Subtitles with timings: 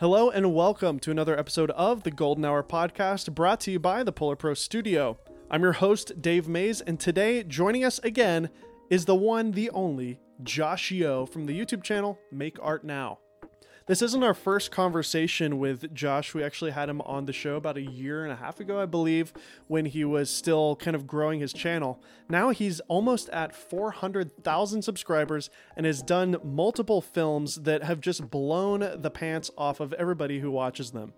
[0.00, 4.02] Hello and welcome to another episode of the Golden Hour Podcast brought to you by
[4.02, 5.18] the Polar Pro Studio.
[5.50, 8.48] I'm your host, Dave Maze, and today joining us again
[8.88, 13.18] is the one, the only, Josh Yeo from the YouTube channel Make Art Now.
[13.90, 16.32] This isn't our first conversation with Josh.
[16.32, 18.86] We actually had him on the show about a year and a half ago, I
[18.86, 19.32] believe,
[19.66, 22.00] when he was still kind of growing his channel.
[22.28, 29.02] Now he's almost at 400,000 subscribers and has done multiple films that have just blown
[29.02, 31.12] the pants off of everybody who watches them.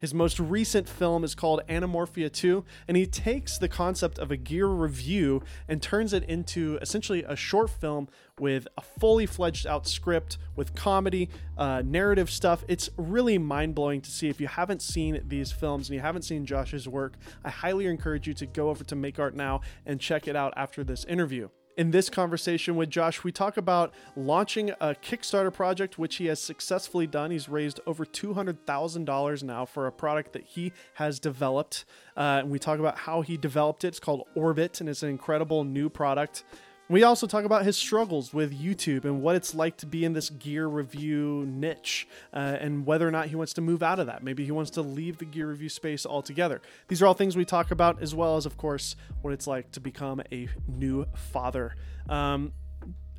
[0.00, 4.36] His most recent film is called Anamorphia 2, and he takes the concept of a
[4.38, 8.08] gear review and turns it into essentially a short film
[8.38, 12.64] with a fully fledged out script with comedy, uh, narrative stuff.
[12.66, 14.30] It's really mind blowing to see.
[14.30, 18.26] If you haven't seen these films and you haven't seen Josh's work, I highly encourage
[18.26, 21.50] you to go over to Make Art Now and check it out after this interview.
[21.80, 26.38] In this conversation with Josh, we talk about launching a Kickstarter project, which he has
[26.38, 27.30] successfully done.
[27.30, 31.86] He's raised over $200,000 now for a product that he has developed.
[32.14, 33.88] Uh, and we talk about how he developed it.
[33.88, 36.44] It's called Orbit, and it's an incredible new product.
[36.90, 40.12] We also talk about his struggles with YouTube and what it's like to be in
[40.12, 44.08] this gear review niche uh, and whether or not he wants to move out of
[44.08, 44.24] that.
[44.24, 46.60] Maybe he wants to leave the gear review space altogether.
[46.88, 49.70] These are all things we talk about, as well as, of course, what it's like
[49.70, 51.76] to become a new father.
[52.08, 52.52] Um,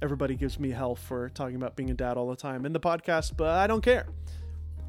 [0.01, 2.79] everybody gives me hell for talking about being a dad all the time in the
[2.81, 4.05] podcast, but I don't care.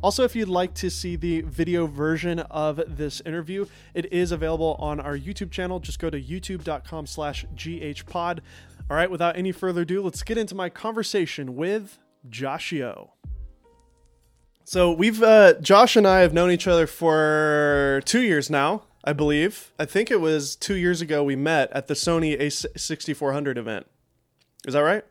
[0.03, 4.75] Also, if you'd like to see the video version of this interview, it is available
[4.81, 5.79] on our YouTube channel.
[5.79, 8.41] Just go to youtube.com slash ghpod.
[8.91, 13.15] All right, without any further ado, let's get into my conversation with Josh Yeo.
[14.65, 19.13] So we've uh, Josh and I have known each other for two years now, I
[19.13, 19.73] believe.
[19.79, 23.87] I think it was two years ago we met at the Sony A6400 event.
[24.67, 25.05] Is that right?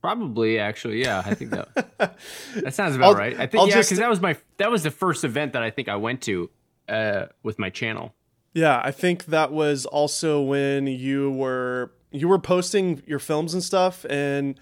[0.00, 1.22] Probably, actually, yeah.
[1.26, 1.68] I think that
[2.54, 3.34] that sounds about I'll- right.
[3.34, 5.70] I think I'll yeah, because that was my that was the first event that I
[5.70, 6.50] think I went to
[6.88, 8.14] uh, with my channel.
[8.54, 13.62] Yeah, I think that was also when you were you were posting your films and
[13.62, 14.58] stuff and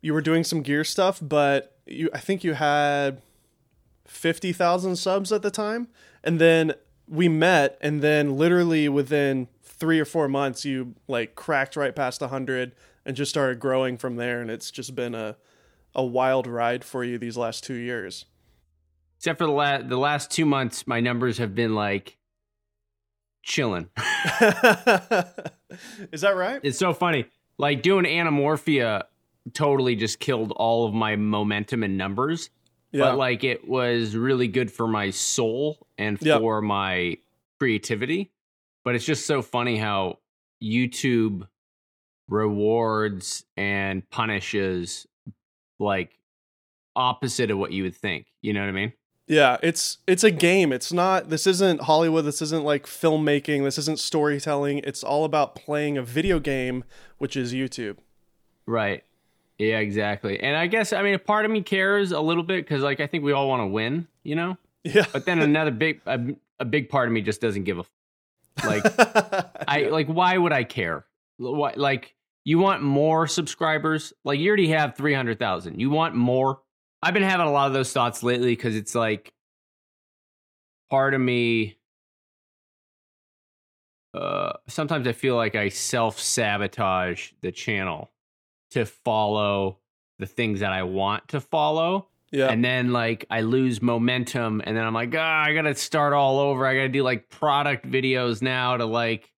[0.00, 3.20] you were doing some gear stuff, but you I think you had
[4.06, 5.88] 50,000 subs at the time
[6.22, 6.74] and then
[7.08, 12.20] we met and then literally within 3 or 4 months you like cracked right past
[12.20, 12.74] 100
[13.04, 15.36] and just started growing from there and it's just been a
[15.94, 18.24] a wild ride for you these last 2 years.
[19.18, 22.16] Except for the last the last two months, my numbers have been like
[23.44, 23.88] chilling.
[26.12, 26.60] Is that right?
[26.62, 27.26] it's so funny.
[27.58, 29.04] Like doing Anamorphia
[29.52, 32.50] totally just killed all of my momentum and numbers.
[32.92, 36.38] But like it was really good for my soul and Yeah.
[36.38, 37.18] for my
[37.58, 38.30] creativity.
[38.84, 40.18] But it's just so funny how
[40.62, 41.48] YouTube
[42.28, 45.06] rewards and punishes
[45.80, 46.16] like
[46.94, 48.26] opposite of what you would think.
[48.42, 48.92] You know what I mean?
[49.26, 50.72] Yeah, it's it's a game.
[50.72, 54.78] It's not this isn't Hollywood, this isn't like filmmaking, this isn't storytelling.
[54.84, 56.84] It's all about playing a video game,
[57.18, 57.96] which is YouTube.
[58.66, 59.02] Right.
[59.58, 60.40] Yeah, exactly.
[60.40, 63.00] And I guess I mean a part of me cares a little bit because like
[63.00, 64.58] I think we all want to win, you know.
[64.82, 65.06] Yeah.
[65.12, 66.20] But then another big a,
[66.60, 68.84] a big part of me just doesn't give a f- like
[69.68, 71.06] I like why would I care?
[71.38, 72.14] Why, like
[72.44, 74.12] you want more subscribers?
[74.22, 75.80] Like you already have 300,000.
[75.80, 76.60] You want more?
[77.04, 79.34] I've been having a lot of those thoughts lately cuz it's like
[80.90, 81.76] part of me
[84.14, 88.10] uh sometimes I feel like I self-sabotage the channel
[88.70, 89.78] to follow
[90.18, 92.48] the things that I want to follow yeah.
[92.48, 96.40] and then like I lose momentum, and then I'm like, ah, I gotta start all
[96.40, 96.66] over.
[96.66, 99.32] I gotta do like product videos now to like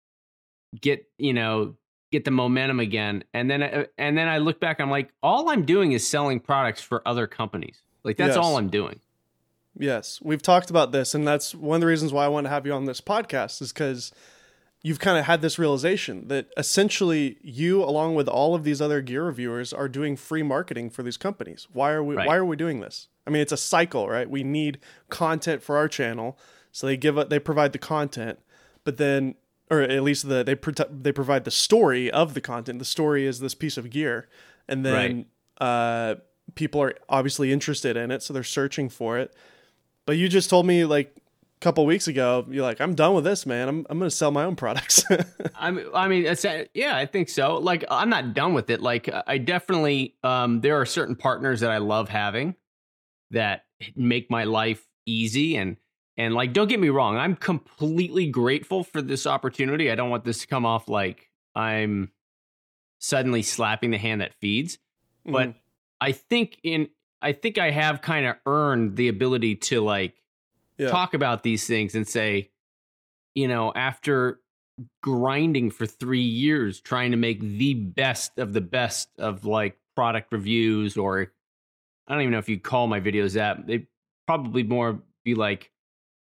[0.81, 1.75] get you know
[2.16, 3.25] get the momentum again.
[3.34, 6.41] And then uh, and then I look back, I'm like, all I'm doing is selling
[6.41, 7.82] products for other companies.
[8.04, 8.44] Like that's Yes.
[8.44, 9.00] all I'm doing.
[9.78, 12.50] Yes, we've talked about this, and that's one of the reasons why I want to
[12.50, 14.10] have you on this podcast is because
[14.82, 19.03] you've kind of had this realization that essentially you, along with all of these other
[19.03, 21.69] gear reviewers, are doing free marketing for these companies.
[21.75, 22.15] Why are we?
[22.16, 22.26] Right.
[22.26, 23.09] Why are we doing this?
[23.26, 24.31] I mean, it's a cycle, right?
[24.31, 24.79] We need
[25.11, 26.38] content for our channel,
[26.73, 28.38] so they give it, they provide the content,
[28.85, 29.35] but then,
[29.71, 32.79] or at least the they prote- they provide the story of the content.
[32.79, 34.29] The story is this piece of gear,
[34.69, 35.27] and then
[35.61, 36.17] uh,
[36.55, 39.35] people are obviously interested in it, so they're searching for it.
[40.07, 43.25] But you just told me like a couple weeks ago, you're like, I'm done with
[43.25, 43.69] this, man.
[43.69, 45.05] I'm I'm gonna sell my own products.
[45.57, 46.25] I'm, I mean,
[46.75, 47.57] yeah, I think so.
[47.57, 48.81] Like, I'm not done with it.
[48.81, 52.55] Like, I definitely, um, there are certain partners that I love having
[53.31, 53.65] that
[53.95, 55.77] make my life easy and,
[56.17, 59.91] and like, don't get me wrong, I'm completely grateful for this opportunity.
[59.91, 62.11] I don't want this to come off like I'm
[62.99, 64.79] suddenly slapping the hand that feeds.
[65.25, 65.55] But Mm,
[66.01, 66.89] I think in
[67.23, 70.15] I think I have kind of earned the ability to like
[70.79, 70.89] Yeah.
[70.91, 72.51] talk about these things and say,
[73.35, 74.41] you know, after
[75.03, 80.31] grinding for three years trying to make the best of the best of like product
[80.33, 81.33] reviews or
[82.07, 83.67] I don't even know if you call my videos that.
[83.67, 83.87] They
[84.27, 85.71] probably more be like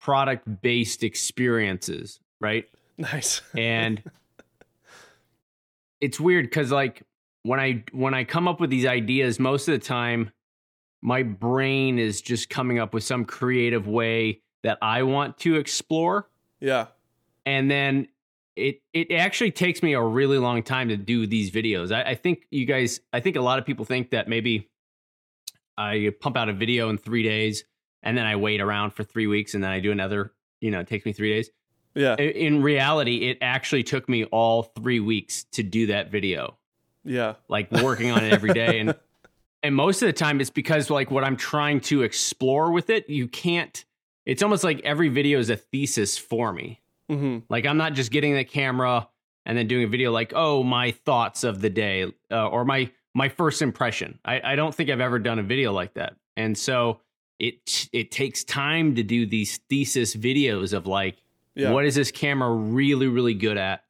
[0.07, 2.67] product based experiences, right?
[2.97, 3.43] Nice.
[3.57, 4.01] and
[6.01, 7.03] it's weird because like
[7.43, 10.31] when i when i come up with these ideas most of the time
[11.03, 16.29] my brain is just coming up with some creative way that i want to explore
[16.61, 16.87] yeah.
[17.45, 18.09] and then
[18.55, 22.15] it it actually takes me a really long time to do these videos I, I
[22.15, 24.71] think you guys i think a lot of people think that maybe
[25.77, 27.65] i pump out a video in three days
[28.07, 30.81] and then i wait around for three weeks and then i do another you know
[30.81, 31.51] it takes me three days.
[31.95, 32.15] Yeah.
[32.17, 36.59] In reality it actually took me all three weeks to do that video.
[37.05, 37.35] Yeah.
[37.49, 38.95] like working on it every day and
[39.63, 43.09] and most of the time it's because like what i'm trying to explore with it
[43.09, 43.85] you can't
[44.25, 46.81] it's almost like every video is a thesis for me.
[47.09, 49.09] Hmm like i'm not just getting the camera
[49.45, 52.91] and then doing a video like oh my thoughts of the day uh, or my
[53.15, 54.19] my first impression.
[54.27, 56.17] I, I don't think i've ever done a video like that.
[56.37, 57.01] And so
[57.39, 61.23] it it takes time to do these thesis videos of like
[61.55, 61.73] Yeah.
[61.73, 63.83] what is this camera really, really good at?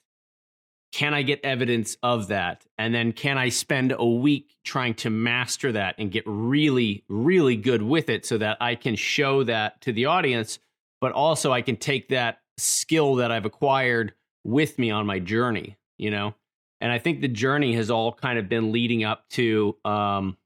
[0.93, 2.65] Can I get evidence of that?
[2.79, 7.57] And then can I spend a week trying to master that and get really, really
[7.57, 10.59] good with it so that I can show that to the audience,
[11.01, 14.15] but also I can take that skill that I've acquired
[14.45, 16.35] with me on my journey, you know?
[16.81, 20.37] And I think the journey has all kind of been leading up to um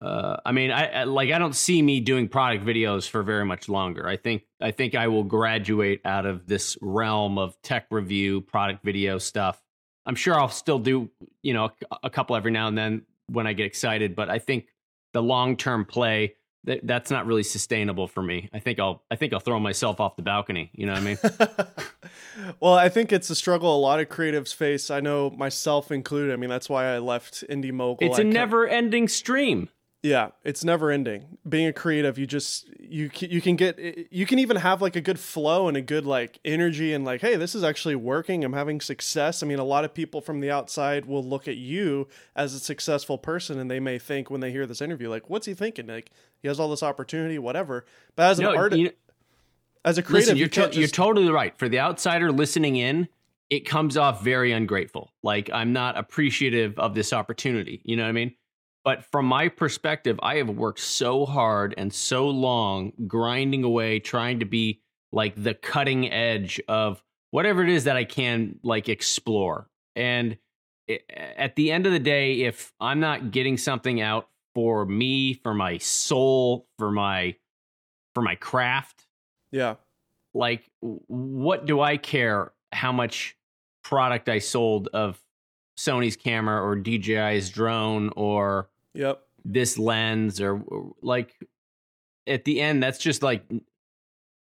[0.00, 3.44] uh, I mean, I, I like I don't see me doing product videos for very
[3.44, 4.06] much longer.
[4.06, 8.84] I think I think I will graduate out of this realm of tech review, product
[8.84, 9.62] video stuff.
[10.04, 11.10] I'm sure I'll still do,
[11.42, 14.38] you know, a, a couple every now and then when I get excited, but I
[14.38, 14.66] think
[15.12, 16.34] the long term play
[16.64, 18.50] that that's not really sustainable for me.
[18.52, 20.70] I think I'll I think I'll throw myself off the balcony.
[20.74, 22.54] You know what I mean?
[22.60, 24.90] well, I think it's a struggle a lot of creatives face.
[24.90, 26.32] I know myself included.
[26.32, 28.06] I mean, that's why I left Indie Mogul.
[28.06, 29.70] it's a never ending stream.
[30.06, 31.38] Yeah, it's never ending.
[31.48, 33.76] Being a creative, you just you you can get
[34.12, 37.22] you can even have like a good flow and a good like energy and like,
[37.22, 38.44] hey, this is actually working.
[38.44, 39.42] I'm having success.
[39.42, 42.06] I mean, a lot of people from the outside will look at you
[42.36, 45.46] as a successful person and they may think when they hear this interview, like, what's
[45.46, 45.88] he thinking?
[45.88, 47.84] Like, he has all this opportunity, whatever.
[48.14, 48.92] But as an artist, you-
[49.84, 51.58] as a creative, Listen, you you're, can't to- you're totally right.
[51.58, 53.08] For the outsider listening in,
[53.50, 55.12] it comes off very ungrateful.
[55.24, 57.80] Like I'm not appreciative of this opportunity.
[57.84, 58.34] You know what I mean?
[58.86, 64.38] But from my perspective, I have worked so hard and so long grinding away, trying
[64.38, 64.80] to be
[65.10, 67.02] like the cutting edge of
[67.32, 69.68] whatever it is that I can like explore.
[69.96, 70.38] And
[70.86, 75.34] it, at the end of the day, if I'm not getting something out for me,
[75.34, 77.34] for my soul, for my
[78.14, 79.04] for my craft,
[79.50, 79.74] yeah,
[80.32, 83.36] like what do I care how much
[83.82, 85.20] product I sold of
[85.76, 90.62] Sony's camera or DJI's drone or yep, this lens or
[91.02, 91.34] like
[92.26, 93.44] at the end that's just like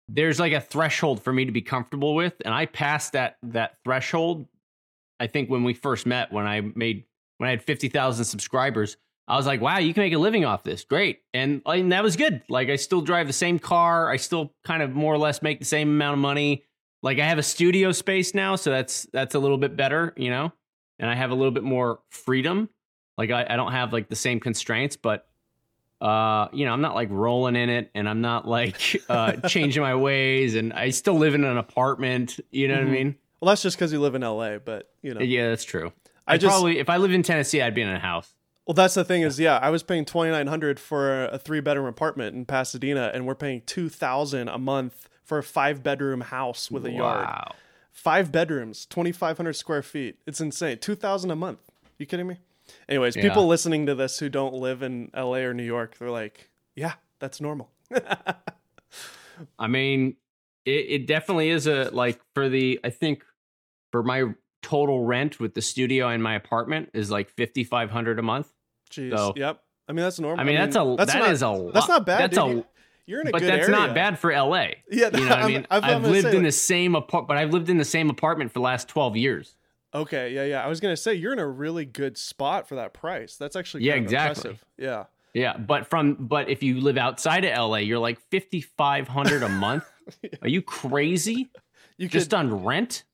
[0.09, 3.77] there's like a threshold for me to be comfortable with and I passed that that
[3.85, 4.47] threshold
[5.21, 7.05] I think when we first met when I made
[7.37, 8.97] when I had 50,000 subscribers
[9.29, 10.85] I was like, wow, you can make a living off this.
[10.85, 11.21] Great.
[11.35, 12.43] And, and that was good.
[12.49, 14.11] Like, I still drive the same car.
[14.11, 16.65] I still kind of more or less make the same amount of money.
[17.03, 18.57] Like, I have a studio space now.
[18.57, 20.51] So that's, that's a little bit better, you know?
[20.99, 22.71] And I have a little bit more freedom.
[23.19, 25.27] Like, I, I don't have like the same constraints, but,
[26.01, 29.83] uh, you know, I'm not like rolling in it and I'm not like, uh, changing
[29.83, 30.55] my ways.
[30.55, 32.39] And I still live in an apartment.
[32.51, 32.89] You know what Mhm.
[32.89, 33.17] I mean?
[33.41, 35.93] Well, that's just because you live in LA, but you know, Yeah, that's true.
[36.27, 38.33] I I just- probably, if I lived in Tennessee, I'd be in a house.
[38.67, 41.61] Well, that's the thing is, yeah, I was paying twenty nine hundred for a three
[41.61, 46.21] bedroom apartment in Pasadena, and we're paying two thousand a month for a five bedroom
[46.21, 47.25] house with a yard.
[47.27, 47.55] Wow.
[47.93, 50.19] Five bedrooms, twenty five hundred square feet.
[50.27, 50.77] It's insane.
[50.79, 51.61] Two thousand a month.
[51.97, 52.37] You kidding me?
[52.89, 53.23] Anyways, Yeah.
[53.23, 55.45] people listening to this who don't live in L.A.
[55.45, 57.71] or New York, they're like, yeah, that's normal.
[59.59, 60.17] I mean,
[60.65, 63.25] it, it definitely is a like for the I think
[63.93, 64.25] for my
[64.63, 68.49] total rent with the studio and my apartment is like fifty five hundred a month.
[68.91, 69.17] Jeez.
[69.17, 69.63] So- yep.
[69.89, 70.39] I mean, that's normal.
[70.39, 72.21] I mean, that's a that's that not, is a That's not bad.
[72.31, 72.59] That's dude.
[72.59, 72.65] a
[73.07, 73.81] You're in a but good that's area.
[73.87, 74.67] not bad for LA.
[74.91, 75.67] Yeah, You know what I mean?
[75.71, 78.11] I'm I've lived say, in like- the same apart, but I've lived in the same
[78.11, 79.55] apartment for the last twelve years.
[79.95, 80.65] Okay, yeah, yeah.
[80.65, 83.37] I was gonna say you're in a really good spot for that price.
[83.37, 84.51] That's actually Yeah, exactly.
[84.51, 84.65] impressive.
[84.77, 85.05] Yeah.
[85.35, 89.43] Yeah, but from but if you live outside of LA, you're like fifty five hundred
[89.43, 89.85] a month.
[90.43, 91.51] Are you crazy?
[91.97, 93.05] You Just could, on rent?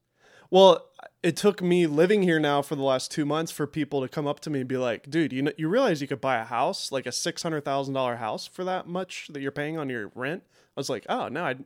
[0.50, 0.86] Well,
[1.22, 4.26] it took me living here now for the last two months for people to come
[4.26, 6.44] up to me and be like, "Dude, you know, you realize you could buy a
[6.44, 9.88] house, like a six hundred thousand dollar house, for that much that you're paying on
[9.88, 10.42] your rent."
[10.76, 11.56] I was like, "Oh no, I,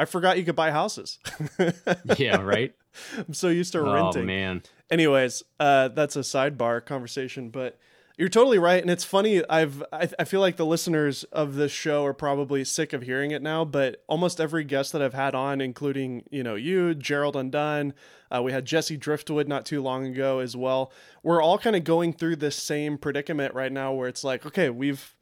[0.00, 1.18] I forgot you could buy houses."
[2.18, 2.74] yeah, right.
[3.18, 4.22] I'm so used to Oh renting.
[4.22, 4.62] Oh man.
[4.90, 7.78] Anyways, uh, that's a sidebar conversation, but
[8.20, 9.42] you're totally right, and it's funny.
[9.48, 13.30] I've I, I feel like the listeners of this show are probably sick of hearing
[13.30, 17.34] it now, but almost every guest that I've had on, including you know you, Gerald
[17.34, 17.94] Undone,
[18.30, 20.92] uh, we had Jesse Driftwood not too long ago as well.
[21.22, 24.68] We're all kind of going through this same predicament right now, where it's like, okay,
[24.68, 25.14] we've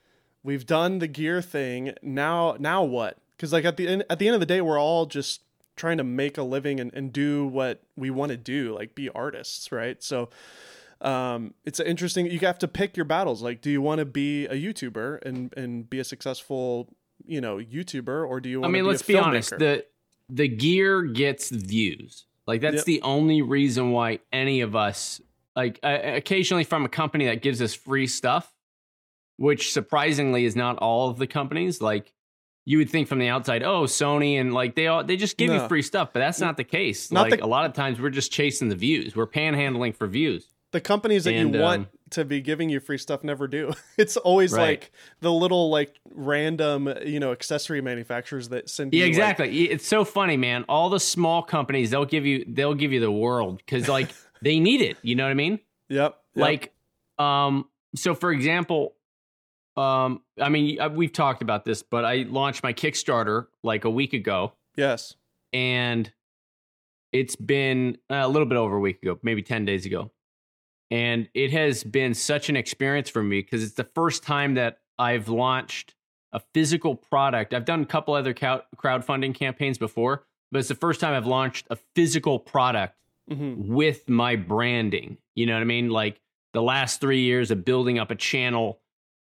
[0.43, 1.95] we've done the gear thing.
[2.03, 3.19] Now now what?
[3.39, 5.43] Because like at the end at the end of the day, we're all just
[5.77, 9.09] trying to make a living and, and do what we want to do, like be
[9.11, 10.03] artists, right?
[10.03, 10.29] So
[11.01, 12.27] um, it's interesting.
[12.27, 13.41] You have to pick your battles.
[13.41, 16.93] Like, do you want to be a YouTuber and and be a successful,
[17.25, 18.73] you know, YouTuber, or do you I want?
[18.73, 19.51] mean, to be let's a be honest.
[19.59, 19.85] The
[20.29, 22.27] the gear gets views.
[22.47, 22.85] Like that's Yep.
[22.87, 25.21] the only reason why any of us
[25.55, 28.53] like uh, occasionally from a company that gives us free stuff,
[29.37, 31.81] which surprisingly is not all of the companies.
[31.81, 32.13] Like
[32.71, 35.49] you would think from the outside, oh, Sony and like they all they just give
[35.51, 35.63] No.
[35.63, 37.11] you free stuff, but that's not the case.
[37.11, 39.17] Not like the- a lot of times we're just chasing the views.
[39.17, 40.47] We're panhandling for views.
[40.71, 43.73] the companies that And, you want um, to be giving you free stuff never do.
[43.97, 44.69] It's always Right.
[44.81, 49.71] like the little like random, you know, accessory manufacturers that send Yeah, you like- exactly.
[49.71, 50.67] it's so funny, man.
[50.69, 54.11] All the small companies they'll give you they'll give you the world because like
[54.43, 54.99] they need it.
[55.01, 55.59] You know what I mean?
[55.89, 56.43] yep, yep.
[56.47, 56.73] like
[57.19, 57.65] um
[57.97, 58.95] so for example
[59.79, 64.13] um i mean we've talked about this but i launched my kickstarter like a week
[64.13, 64.53] ago.
[64.77, 65.15] Yes,
[65.53, 66.13] and
[67.13, 70.11] it's been uh, a little bit over a week ago maybe 10 days ago.
[70.91, 74.79] And it has been such an experience for me because it's the first time that
[74.99, 75.95] i've launched
[76.33, 77.55] a physical product.
[77.55, 81.67] I've done a couple other crowdfunding campaigns before but it's the first time i've launched
[81.71, 82.95] a physical product
[83.31, 85.19] hmm with my branding.
[85.35, 85.91] You know what I mean?
[85.91, 86.21] Like
[86.55, 88.81] the last three years of building up a channel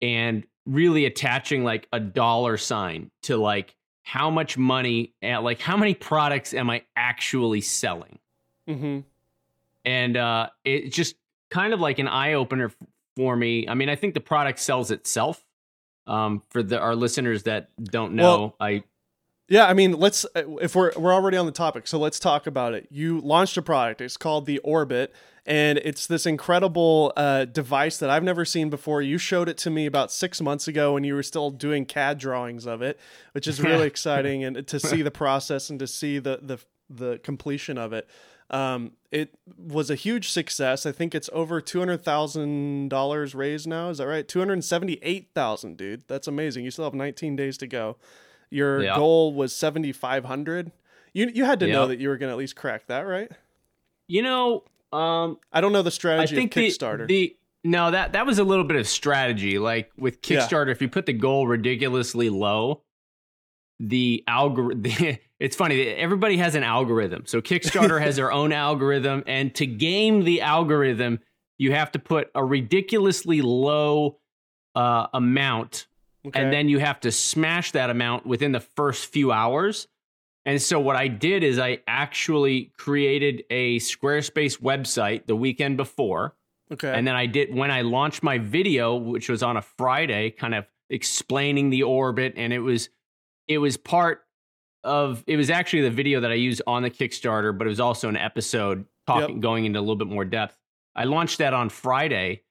[0.02, 5.78] and really attaching like a dollar sign to like how much money and like how
[5.78, 8.20] many products am I actually selling?
[8.68, 9.00] mm-hmm.
[9.86, 11.16] And uh it's just
[11.50, 12.72] kind of like an eye opener
[13.16, 13.68] for me.
[13.68, 15.44] I mean, I think the product sells itself.
[16.08, 18.84] Um, for the our listeners that don't know, Well, I
[19.50, 22.74] Yeah, I mean, let's if we're we're already on the topic, so let's talk about
[22.74, 22.88] it.
[22.92, 24.00] You launched a product.
[24.00, 25.12] It's called the Orbit,
[25.44, 29.02] and it's this incredible uh, device that I've never seen before.
[29.02, 32.20] You showed it to me about six months ago, and you were still doing CAD
[32.20, 33.00] drawings of it,
[33.32, 37.18] which is really exciting, and to see the process and to see the the the
[37.24, 38.08] completion of it.
[38.52, 40.86] Um, it was a huge success.
[40.86, 43.90] I think it's over two hundred thousand dollars raised now.
[43.90, 44.28] Is that right?
[44.28, 46.04] Two hundred seventy-eight thousand, dude.
[46.08, 46.66] That's amazing.
[46.66, 47.98] You still have nineteen days to go.
[48.52, 48.96] Your Yeah.
[48.96, 50.72] goal was seventy five hundred.
[51.14, 53.32] You you had to know that you were going to at least crack that, right?
[54.08, 57.08] you know, um I don't know the strategy I think of the- Kickstarter.
[57.08, 59.60] The, no, that that was a little bit of strategy.
[59.60, 60.40] Like with Yeah.
[60.40, 62.82] Kickstarter, if you put the goal ridiculously low,
[63.80, 65.18] the algorithm.
[65.40, 65.88] It's funny.
[65.88, 67.24] Everybody has an algorithm.
[67.26, 71.20] So Kickstarter has their own algorithm, and to game the algorithm,
[71.58, 74.20] you have to put a ridiculously low
[74.76, 75.88] uh, amount
[76.28, 76.40] okay.
[76.40, 79.88] and then you have to smash that amount within the first few hours.
[80.46, 86.36] And so what I did is I actually created a Squarespace website the weekend before.
[86.72, 86.92] okay.
[86.92, 90.56] And then I did when I launched my video, which was on a Friday, kind
[90.56, 92.90] of explaining the orbit, and it was
[93.48, 94.24] it was part
[94.84, 97.80] of it was actually the video that I used on the Kickstarter, but it was
[97.80, 100.56] also an episode talking going into a little bit more depth.
[100.96, 102.44] I launched that on Friday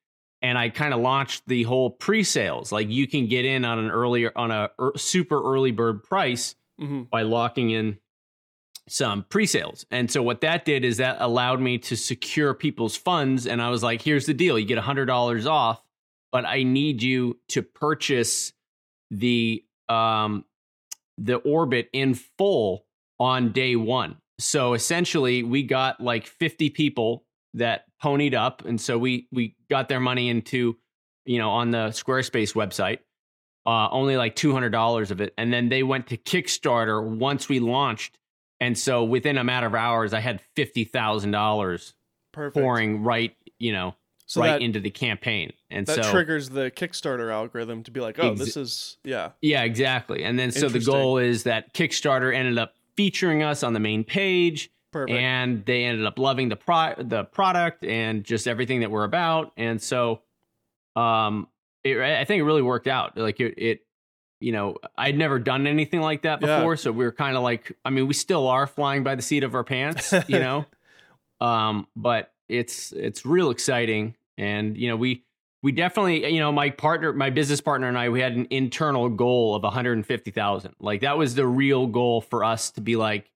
[0.42, 2.70] and I kind of launched the whole pre-sales.
[2.70, 6.54] Like you can get in on an earlier on a er, super early bird price
[6.78, 7.98] hmm by locking in
[8.88, 9.84] some pre-sales.
[9.90, 13.68] And so what that did is that allowed me to secure people's funds and I
[13.70, 14.58] was like, here's the deal.
[14.58, 15.82] You get $100 off,
[16.30, 18.52] but I need you to purchase
[19.10, 20.44] the um
[21.16, 22.86] the orbit in full
[23.18, 24.16] on day 1.
[24.38, 27.24] So essentially, we got like 50 people
[27.58, 30.76] that ponied up and so we we got their money into
[31.24, 32.98] you know on the Squarespace website
[33.68, 37.50] uh, only like two hundred dollars of it, and then they went to Kickstarter once
[37.50, 38.16] we launched,
[38.60, 41.92] and so within a matter of hours, I had fifty thousand dollars
[42.32, 46.48] pouring right, you know, So right that into the campaign, and so that so triggers
[46.48, 49.32] the Kickstarter algorithm to be like, oh, Ex- this is yeah.
[49.42, 53.74] yeah, exactly, and then so the goal is that Kickstarter ended up featuring us on
[53.74, 55.18] the main page, Perfect.
[55.18, 59.52] and they ended up loving the pro the product and just everything that we're about,
[59.56, 60.22] and so,
[60.96, 61.48] um,
[61.84, 63.16] it, I think it really worked out.
[63.16, 63.80] Like it, it
[64.40, 66.58] you know, I'd never done anything like that Yeah.
[66.58, 69.22] before, so we were kind of like, I mean, we still are flying by the
[69.22, 70.64] seat of our pants, you know.
[71.40, 75.24] Um, but it's it's real exciting, and you know we
[75.62, 79.08] we definitely you know my partner, my business partner, and I we had an internal
[79.08, 80.74] goal of one hundred and fifty thousand.
[80.80, 83.30] Like that was the real goal for us to be like,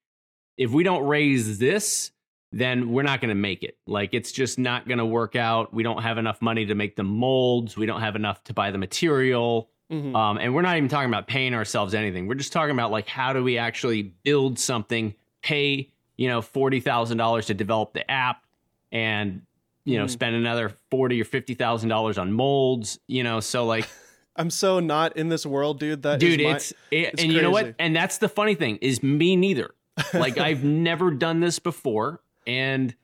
[0.56, 2.10] if we don't raise this,
[2.52, 3.78] then we're not going to make it.
[3.86, 5.72] Like it's just not going to work out.
[5.72, 7.76] We don't have enough money to make the molds.
[7.76, 9.70] We don't have enough to buy the material.
[9.90, 10.14] Mhm.
[10.14, 12.26] Um, and we're not even talking about paying ourselves anything.
[12.26, 16.80] We're just talking about like how do we actually build something, pay you know forty
[16.80, 18.42] thousand dollars to develop the app,
[18.90, 19.42] and
[19.84, 20.10] you know Mhm.
[20.10, 22.98] spend another forty or fifty thousand dollars on molds.
[23.06, 23.86] You know, so like,
[24.36, 26.02] I'm so not in this world, dude.
[26.02, 27.74] That dude, my- it's it, it's and you know what?
[27.78, 29.70] And that's the funny thing is me neither.
[30.14, 32.94] Like I've never done this before, and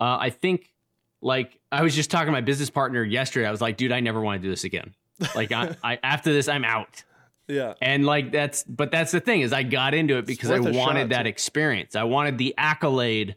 [0.00, 0.72] uh, I think
[1.20, 3.46] like I was just talking to my business partner yesterday.
[3.46, 4.94] I was like, dude, I never want to do this again.
[5.34, 7.04] Like I, I after this, I'm out.
[7.46, 7.74] yeah.
[7.80, 11.10] And like that's but that's the thing is I got into it because I wanted
[11.10, 11.28] that too.
[11.28, 11.94] experience.
[11.94, 13.36] I wanted the accolade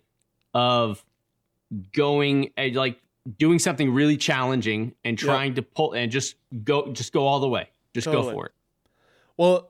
[0.56, 1.04] of
[1.94, 3.00] going like
[3.38, 5.25] doing something really challenging and Yep.
[5.25, 7.70] trying to pull and just go just go all the way.
[7.94, 8.25] Just Totally.
[8.25, 8.51] go for it.
[9.38, 9.70] Well,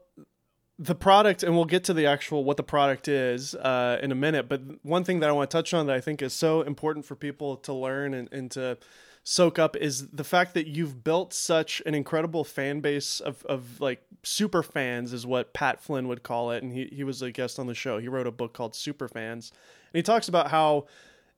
[0.79, 4.15] the product, and we'll get to the actual what the product is uh, in a
[4.15, 4.47] minute.
[4.47, 7.05] But one thing that I want to touch on that I think is so important
[7.05, 8.77] for people to learn and, and to
[9.23, 13.81] soak up is the fact that you've built such an incredible fan base of, of
[13.81, 16.63] like super fans is what Pat Flynn would call it.
[16.63, 17.97] And he, he was a guest on the show.
[17.97, 19.51] He wrote a book called Super Fans.
[19.91, 20.85] And he talks about how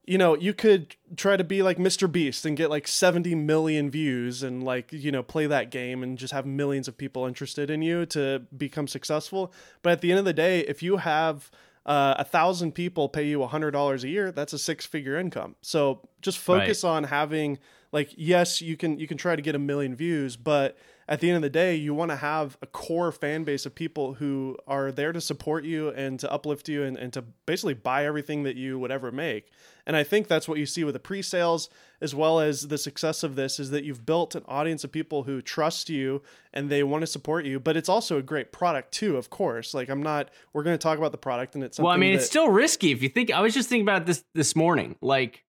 [0.04, 2.10] you know, you could try to be like Mr.
[2.10, 6.18] Beast and get like 70 million views and like, you know, play that game and
[6.18, 9.52] just have millions of people interested in you to become successful.
[9.82, 11.50] But at the end of the day, if you have
[11.86, 15.18] uh, a thousand people pay you a hundred dollars a year, that's a six figure
[15.18, 15.56] income.
[15.60, 17.58] So just focus on having
[17.92, 20.78] like, yes, you can, you can try to get a million views, but
[21.10, 23.74] at the end of the day, you want to have a core fan base of
[23.74, 27.74] people who are there to support you and to uplift you and, and to basically
[27.74, 29.50] buy everything that you would ever make.
[29.84, 31.68] And I think that's what you see with the pre-sales
[32.00, 35.24] as well as the success of this is that you've built an audience of people
[35.24, 37.58] who trust you and they want to support you.
[37.58, 39.74] But it's also a great product too, of course.
[39.74, 42.12] Like I'm not we're gonna talk about the product and it's something Well, I mean,
[42.12, 43.32] that, it's still risky if you think.
[43.32, 44.94] I was just thinking about this this morning.
[45.00, 45.42] Like,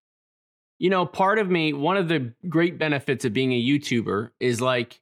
[0.79, 4.59] you know, part of me, one of the great benefits of being a YouTuber is
[4.59, 5.01] like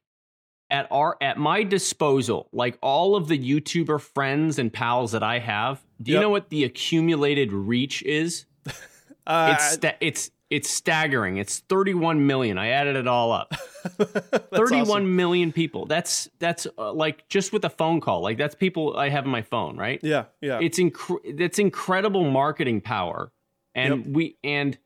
[0.70, 5.38] at our at my disposal, like all of the YouTuber friends and pals that I
[5.38, 5.84] have.
[6.02, 6.22] Do you Yep.
[6.22, 8.46] know what the accumulated reach is?
[9.26, 11.36] uh, It's sta- it's it's staggering.
[11.36, 12.58] It's 31 million.
[12.58, 13.54] I added it all up.
[13.98, 15.16] that's Thirty-one awesome.
[15.16, 15.86] million people.
[15.86, 18.20] That's that's uh, like just with a phone call.
[18.22, 20.00] Like that's people I have on my phone, right?
[20.02, 20.58] Yeah, yeah.
[20.60, 23.32] it's inc- that's incredible marketing power
[23.74, 24.06] and Yep.
[24.14, 24.76] we and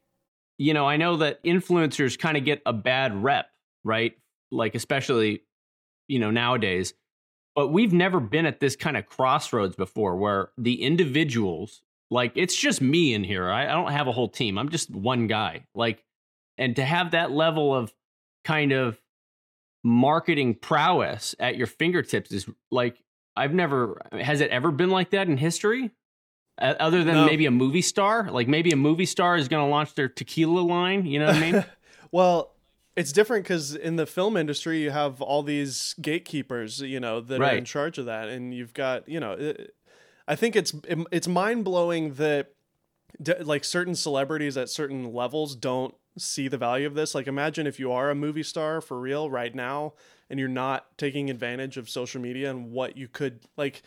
[0.58, 3.46] you know i know that influencers kind of get a bad rep
[3.82, 4.16] right
[4.52, 5.42] like especially
[6.08, 6.94] you know nowadays
[7.54, 12.54] but we've never been at this kind of crossroads before where the individuals like it's
[12.54, 15.66] just me in here I, I don't have a whole team i'm just one guy
[15.74, 16.04] like
[16.58, 17.92] and to have that level of
[18.44, 18.98] kind of
[19.82, 22.96] marketing prowess at your fingertips is like
[23.36, 25.90] I've never has it ever been like that in history?
[26.58, 27.26] Other than No.
[27.26, 30.60] maybe a movie star, like maybe a movie star is going to launch their tequila
[30.60, 31.04] line.
[31.04, 31.64] You know what I mean?
[32.12, 32.53] well,
[32.96, 37.40] it's different because in the film industry, you have all these gatekeepers, you know, that
[37.40, 39.74] are in charge of that, and you've got, you know, it,
[40.28, 40.72] I think it's
[41.10, 42.52] it's mind blowing that
[43.20, 47.14] d- like certain celebrities at certain levels don't see the value of this.
[47.14, 49.94] Like, imagine if you are a movie star for real right now,
[50.30, 53.82] and you're not taking advantage of social media and what you could like.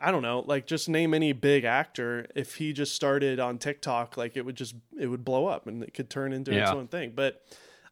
[0.00, 2.26] I don't know, like just name any big actor.
[2.34, 5.82] If he just started on TikTok, like it would just it would blow up and
[5.82, 7.12] it could turn into its own thing.
[7.14, 7.42] But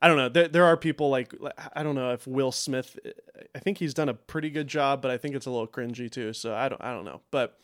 [0.01, 0.29] I don't know.
[0.29, 1.35] There, there are people like
[1.75, 2.99] I don't know if Will Smith.
[3.55, 6.11] I think he's done a pretty good job, but I think it's a little cringy
[6.11, 6.33] too.
[6.33, 7.21] So I don't I don't know.
[7.31, 7.59] But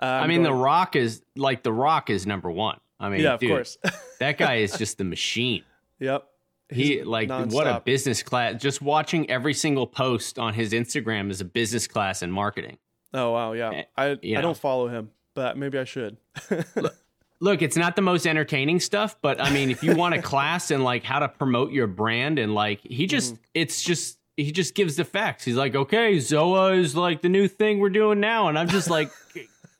[0.00, 2.80] uh, I mean, The Rock is like The Rock is number one.
[2.98, 3.76] I mean, yeah, of dude, course.
[4.20, 5.64] that guy is just the machine.
[5.98, 6.26] yep.
[6.70, 8.60] He He's like what a business class.
[8.60, 12.78] Just watching every single post on his Instagram is a business class in marketing.
[13.12, 13.70] Oh wow, yeah.
[13.70, 14.48] Eh, I you I know.
[14.48, 16.16] don't follow him, but maybe I should.
[17.44, 20.70] Look, it's not the most entertaining stuff, but I mean, if you want a class
[20.70, 24.74] in like how to promote your brand and like he just, it's just, he just
[24.74, 25.44] gives the facts.
[25.44, 28.48] He's like, okay, Zoa is like the new thing we're doing now.
[28.48, 29.10] And I'm just like,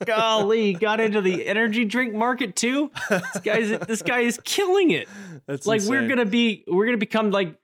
[0.05, 2.91] golly, got into the energy drink market too.
[3.09, 5.09] This guy's, this guy is killing it.
[5.47, 7.57] That's like we're gonna be we're gonna become like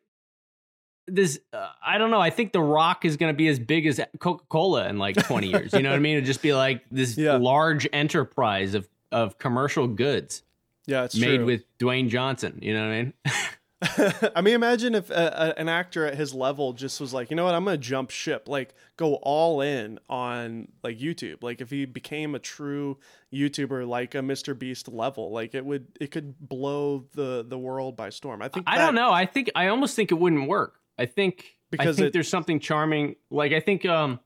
[1.06, 4.00] this uh, i don't know i think the rock is gonna be as big as
[4.20, 7.16] coca-cola in like 20 years you know what i mean it'd just be like this
[7.18, 7.36] Yeah.
[7.36, 10.42] large enterprise of of commercial goods
[10.86, 11.46] yeah, it's made true.
[11.46, 13.12] with dwayne johnson you know what i mean
[14.36, 17.36] I mean, imagine if a, a, an actor at his level just was like, you
[17.36, 21.42] know what, I'm gonna jump ship, like go all in on like YouTube.
[21.42, 22.98] Like if he became a true
[23.32, 24.58] YouTuber, like a Mr.
[24.58, 28.42] Beast level, like it would, it could blow the the world by storm.
[28.42, 28.66] I think.
[28.68, 29.12] I don't know.
[29.12, 30.78] I think I almost think it wouldn't work.
[30.98, 33.16] I think because I think it, there's something charming.
[33.30, 34.20] Like I think um,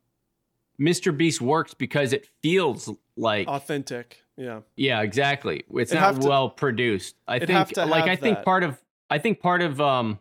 [0.81, 1.16] Mr.
[1.16, 4.23] Beast works because it feels like authentic.
[4.37, 4.61] Yeah.
[4.77, 5.64] Yeah, exactly.
[5.75, 7.16] It's it'd not well to, produced.
[7.27, 10.18] I think like I think part of I think part of um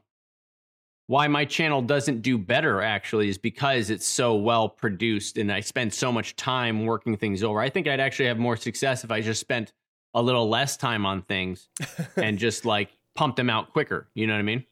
[1.07, 5.59] why my channel doesn't do better actually is because it's so well produced and I
[5.59, 7.59] spend so much time working things over.
[7.59, 9.73] I think I'd actually have more success if I just spent
[10.13, 11.69] a little less time on things
[12.15, 14.07] and just like pumped them out quicker.
[14.13, 14.65] You know what I mean?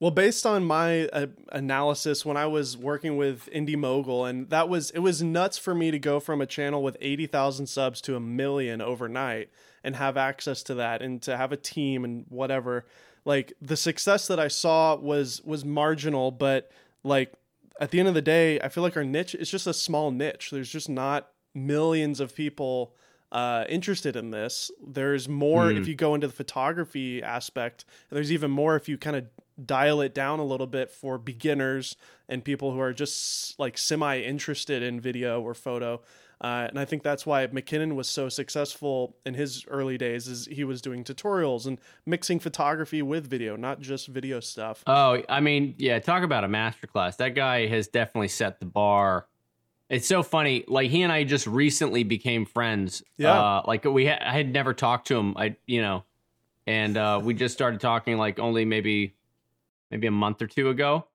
[0.00, 4.66] Well, based on my uh, analysis when I was working with Indie Mogul, and that
[4.66, 8.00] was it was nuts for me to go from a channel with eighty thousand subs
[8.02, 9.50] to a million overnight,
[9.84, 12.86] and have access to that, and to have a team and whatever.
[13.26, 16.70] Like the success that I saw was was marginal, but
[17.04, 17.34] like
[17.78, 20.10] at the end of the day, I feel like our niche is just a small
[20.10, 20.48] niche.
[20.50, 22.94] There's just not millions of people
[23.32, 24.70] uh, interested in this.
[24.82, 25.78] There's more mm.
[25.78, 27.84] if you go into the photography aspect.
[28.08, 29.26] There's even more if you kind of
[29.66, 31.96] dial it down a little bit for beginners
[32.28, 36.00] and people who are just like semi interested in video or photo.
[36.42, 40.46] Uh, and I think that's why McKinnon was so successful in his early days is
[40.46, 44.82] he was doing tutorials and mixing photography with video, not just video stuff.
[44.86, 47.18] Oh, I mean, yeah, talk about a masterclass.
[47.18, 49.26] That guy has definitely set the bar.
[49.90, 50.64] It's so funny.
[50.66, 53.02] Like he and I just recently became friends.
[53.18, 53.38] Yeah.
[53.38, 55.36] Uh, like we, ha- I had never talked to him.
[55.36, 56.04] I, you know,
[56.66, 59.14] and uh, we just started talking like only maybe
[59.90, 61.06] maybe a month or two ago.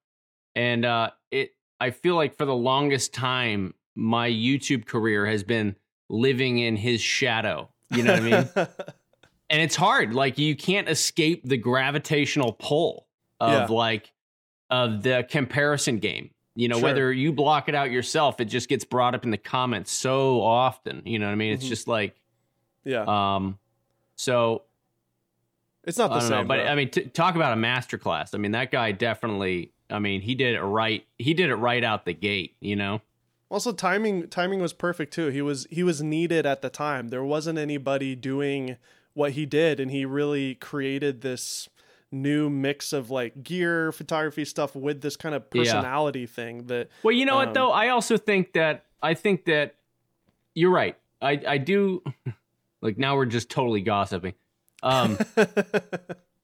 [0.55, 5.75] And uh, it, I feel like for the longest time, my YouTube career has been
[6.09, 7.69] living in his shadow.
[7.91, 8.49] You know what I mean?
[9.49, 10.13] and it's hard.
[10.13, 13.07] Like you can't escape the gravitational pull
[13.39, 13.75] of yeah.
[13.75, 14.11] like
[14.69, 16.31] of the comparison game.
[16.57, 16.85] You know, sure.
[16.85, 20.41] whether you block it out yourself, it just gets brought up in the comments so
[20.41, 21.01] often.
[21.05, 21.51] You know what I mean?
[21.51, 21.69] It's mm-hmm.
[21.69, 22.15] just like,
[22.85, 23.03] yeah.
[23.05, 23.59] Um,
[24.15, 24.63] so
[25.85, 28.33] it's not the same, know, but I mean, t- talk about a masterclass.
[28.33, 29.71] I mean, that guy definitely.
[29.89, 31.05] I mean, he did it right.
[31.19, 32.55] He did it right out the gate.
[32.59, 33.01] You know.
[33.49, 35.27] Also, timing timing was perfect too.
[35.27, 37.09] He was he was needed at the time.
[37.09, 38.77] There wasn't anybody doing
[39.13, 41.69] what he did, and he really created this
[42.11, 46.25] new mix of like gear photography stuff with this kind of personality yeah.
[46.27, 49.75] thing that well you know um, what though i also think that i think that
[50.53, 52.01] you're right i i do
[52.81, 54.33] like now we're just totally gossiping
[54.85, 55.17] um,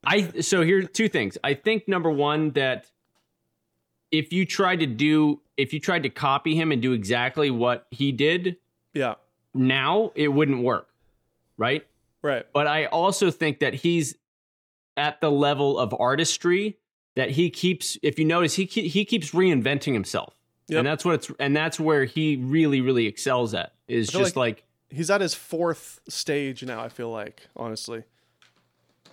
[0.04, 1.38] I so here two things.
[1.44, 2.88] I think number one that
[4.12, 7.86] if you tried to do if you tried to copy him and do exactly what
[7.92, 8.58] he did,
[8.94, 9.16] yeah,
[9.54, 10.90] now it wouldn't work,
[11.58, 11.86] right?
[12.24, 12.46] Right.
[12.52, 14.16] But I also think that he's
[14.98, 16.78] at the level of artistry
[17.16, 17.98] that he keeps.
[18.02, 20.36] If you notice, he he keeps reinventing himself,
[20.68, 20.80] yep.
[20.80, 23.74] and that's what it's and that's where he really really excels at.
[23.88, 26.82] Is just like, like he's at his fourth stage now.
[26.82, 28.04] I feel like honestly.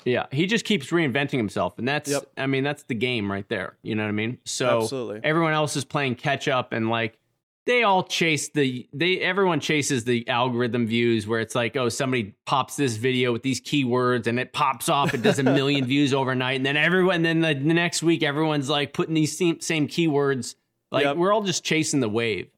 [0.08, 2.24] Yeah, he just keeps reinventing himself, and that's yep.
[2.36, 3.76] I mean that's the game right there.
[3.82, 4.38] You know what I mean?
[4.44, 5.20] So Absolutely.
[5.22, 7.18] everyone else is playing catch up, and like
[7.68, 12.34] they all chase the they everyone chases the algorithm views where it's like oh somebody
[12.46, 16.14] pops this video with these keywords and it pops off it does a million views
[16.14, 19.86] overnight and then everyone then the, the, next week everyone's like putting these same, same
[19.86, 20.54] keywords
[20.90, 21.18] like yep.
[21.18, 22.48] we're all just chasing the wave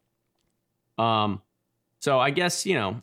[0.97, 1.43] um
[1.99, 3.03] so i guess you know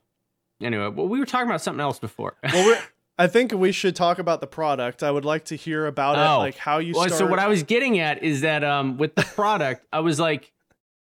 [0.62, 2.80] anyway well we were talking about something else before well we're
[3.18, 5.02] I think we should talk about the product.
[5.02, 6.36] I would like to hear about oh.
[6.36, 6.94] it, like how you.
[6.96, 10.20] Well, so what I was getting at is that um, with the product, I was
[10.20, 10.52] like,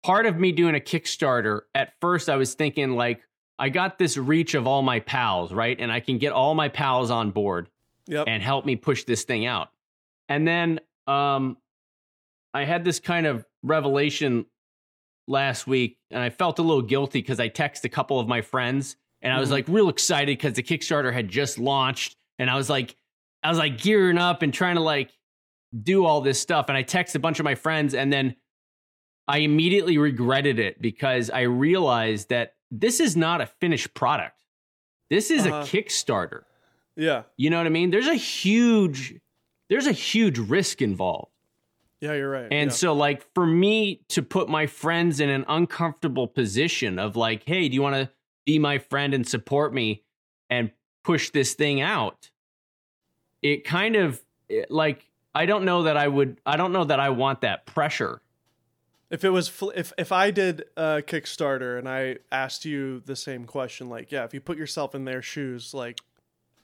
[0.04, 1.62] part of me doing a Kickstarter.
[1.74, 3.22] At first, I was thinking like,
[3.58, 6.68] I got this reach of all my pals, right, and I can get all my
[6.68, 7.68] pals on board
[8.06, 8.24] yep.
[8.28, 9.70] and help me push this thing out.
[10.28, 11.56] And then um,
[12.52, 14.46] I had this kind of revelation
[15.26, 18.40] last week, and I felt a little guilty because I texted a couple of my
[18.40, 19.54] friends and I was mm-hmm.
[19.54, 22.94] like real excited because the Kickstarter had just launched, and I was like,
[23.42, 25.10] I was like gearing up and trying to like
[25.82, 28.36] do all this stuff, and I texted a bunch of my friends, and then
[29.26, 34.44] I immediately regretted it because I realized that this is not a finished product.
[35.10, 35.56] This is uh-huh.
[35.56, 36.42] a Kickstarter.
[36.96, 37.22] Yeah.
[37.36, 37.90] You know what I mean?
[37.90, 39.14] There's a huge
[39.70, 41.32] there's a huge risk involved.
[42.00, 42.48] Yeah, you're right.
[42.50, 42.74] And yeah.
[42.74, 47.68] so like for me to put my friends in an uncomfortable position of like, "Hey,
[47.68, 48.10] do you want to
[48.44, 50.02] be my friend and support me
[50.50, 50.70] and
[51.02, 52.30] push this thing out
[53.42, 57.00] it kind of it, like i don't know that i would i don't know that
[57.00, 58.20] i want that pressure.
[59.10, 63.14] If it was fl- if if i did a kickstarter and i asked you the
[63.14, 66.00] same question like yeah if you put yourself in their shoes like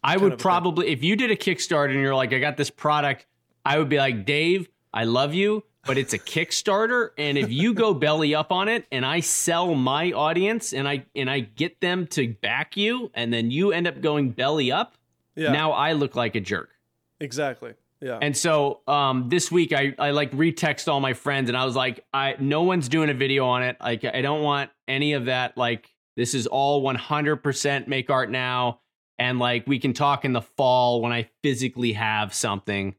[0.02, 3.26] i would probably if you did a kickstarter and you're like i got this product
[3.64, 7.72] I would be like, Dave, I love you, but it's a Kickstarter, and if you
[7.74, 11.80] go belly up on it, and I sell my audience, and I and I get
[11.80, 14.96] them to back you, and then you end up going belly up,
[15.36, 15.52] Yeah.
[15.52, 16.70] now I look like a jerk.
[17.20, 17.74] exactly.
[18.02, 18.18] Yeah.
[18.22, 21.76] And so um, this week I, I like retext all my friends and I was
[21.76, 23.76] like, I no one's doing a video on it.
[23.78, 25.58] Like I don't want any of that.
[25.58, 28.80] Like this is all 100% make art now.
[29.18, 32.94] And like we can talk in the fall when I physically have something.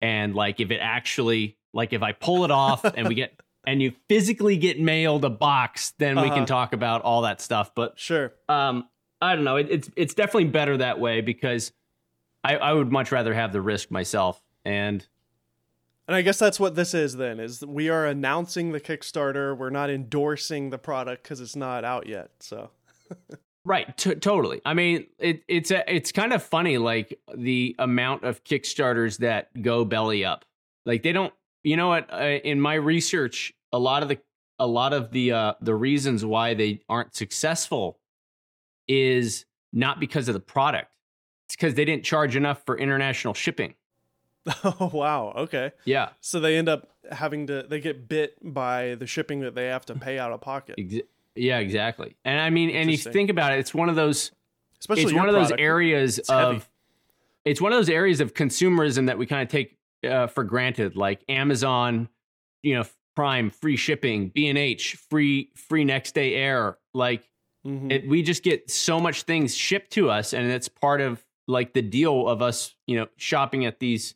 [0.00, 3.80] And like if it actually like if I pull it off and we get and
[3.82, 6.34] you physically get mailed a box, then we Uh-huh.
[6.34, 7.72] can talk about all that stuff.
[7.74, 8.32] But sure.
[8.48, 8.88] um,
[9.20, 9.56] I don't know.
[9.56, 11.72] It, it's it's definitely better that way because
[12.44, 14.40] I, I would much rather have the risk myself.
[14.64, 15.06] And
[16.08, 19.56] And I guess that's what this is then is we are announcing the Kickstarter.
[19.56, 22.30] We're not endorsing the product cuz it's not out yet.
[22.40, 22.70] So,
[23.64, 24.60] right, t- totally.
[24.64, 29.60] I mean, it, it's a, it's kind of funny, like the amount of Kickstarters that
[29.62, 30.44] go belly up.
[30.84, 31.32] Like they don't.
[31.66, 32.08] You know what?
[32.12, 34.18] Uh, in my research, a lot of the
[34.60, 37.98] a lot of the uh, the reasons why they aren't successful
[38.86, 40.92] is not because of the product.
[41.46, 43.74] It's because they didn't charge enough for international shipping.
[44.62, 45.72] oh wow, okay.
[45.84, 46.10] Yeah.
[46.20, 49.84] So they end up having to they get bit by the shipping that they have
[49.86, 50.76] to pay out of pocket.
[50.78, 52.14] Ex- yeah, exactly.
[52.24, 54.30] And I mean, and you think about it, it's one of those
[54.78, 56.58] Especially it's one of those areas It's heavy.
[56.58, 56.68] of
[57.44, 59.75] it's one of those areas of consumerism that we kind of take
[60.06, 62.08] uh, for granted like Amazon,
[62.62, 67.28] you know, Prime free shipping, B&H free free next day air like
[67.66, 67.90] Mhm.
[67.90, 71.72] it, we just get so much things shipped to us and it's part of like
[71.72, 74.14] the deal of us you know shopping at these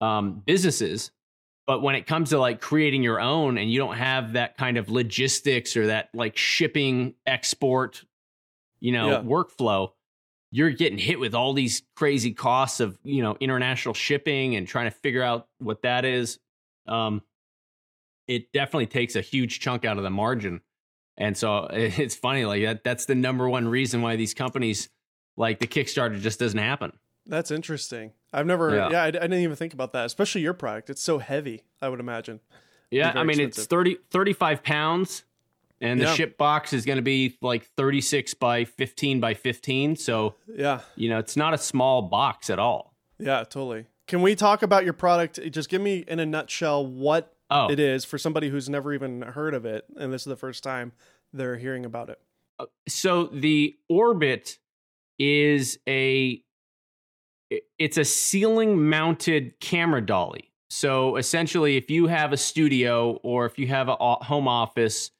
[0.00, 1.10] um, businesses
[1.66, 4.76] but when it comes to like creating your own and you don't have that kind
[4.76, 8.04] of logistics or that like shipping export
[8.80, 9.22] you know Yeah.
[9.22, 9.90] workflow
[10.54, 14.90] you're getting hit with all these crazy costs of you know international shipping and trying
[14.90, 16.38] to figure out what that is
[16.86, 17.22] um
[18.28, 20.60] it definitely takes a huge chunk out of the margin
[21.16, 22.84] and so it's funny, like that.
[22.84, 24.88] That's the number one reason why these companies,
[25.36, 26.92] like the Kickstarter, just doesn't happen.
[27.26, 28.12] That's interesting.
[28.32, 28.90] I've never Yeah.
[28.90, 30.90] yeah, I, I didn't even think about that, especially your product.
[30.90, 32.40] It's so heavy, I would imagine.
[32.90, 33.62] Yeah, I mean expensive.
[33.62, 35.24] it's 30, 35 pounds,
[35.84, 36.14] and the Yeah.
[36.14, 39.96] ship box is going to be like thirty six by fifteen by fifteen.
[39.96, 40.80] So Yeah.
[40.96, 42.94] you know it's not a small box at all.
[43.18, 43.86] Yeah, totally.
[44.06, 45.40] Can we talk about your product?
[45.50, 49.22] Just give me in a nutshell what Oh, it is for somebody who's never even
[49.22, 50.92] heard of it and this is the first time
[51.32, 52.18] they're hearing about it.
[52.58, 54.58] Uh, so the orbit
[55.18, 56.42] is a
[57.78, 63.58] it's a ceiling mounted camera dolly so essentially if you have a studio or if
[63.58, 65.10] you have a home office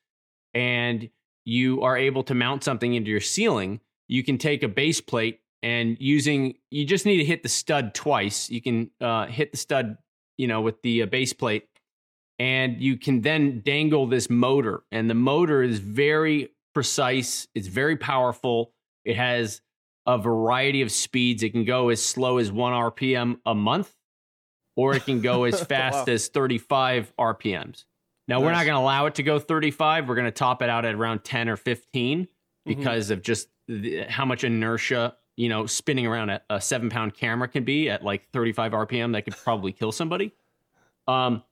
[0.55, 1.09] and
[1.45, 5.41] you are able to mount something into your ceiling you can take a base plate
[5.63, 9.59] and using you just need to hit the stud twice you can uh, hit the
[9.59, 9.97] stud
[10.37, 11.67] you know with the uh, base plate
[12.39, 17.97] and you can then dangle this motor and the motor is very precise it's very
[17.97, 18.73] powerful
[19.05, 19.61] it has
[20.07, 23.95] a variety of speeds it can go as slow as 1 rpm a month
[24.77, 26.13] or it can go as fast Wow.
[26.15, 27.85] as 35 rpms
[28.29, 30.69] now we're not going to allow it to go 35 we're going to top it
[30.71, 32.29] out at around 10 or 15
[32.67, 37.15] because of just the, how much inertia you know spinning around a, a seven pound
[37.15, 40.33] camera can be at like 35 rpm that could probably kill somebody.
[41.07, 41.43] Um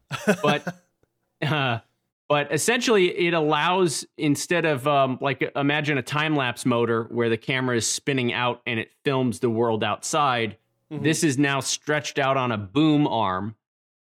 [0.42, 0.74] but
[1.42, 1.78] uh,
[2.28, 7.37] but essentially it allows instead of um, like imagine a time lapse motor where the
[7.37, 10.56] camera is spinning out and it films the world outside.
[10.90, 11.02] Mhm.
[11.02, 13.56] this is now stretched out on a boom arm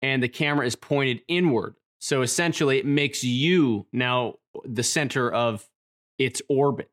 [0.01, 5.67] and the camera is pointed inward so essentially it makes you now the center of
[6.19, 6.89] its orbit.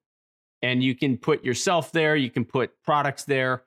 [0.62, 3.64] And you can put yourself there you can put products there.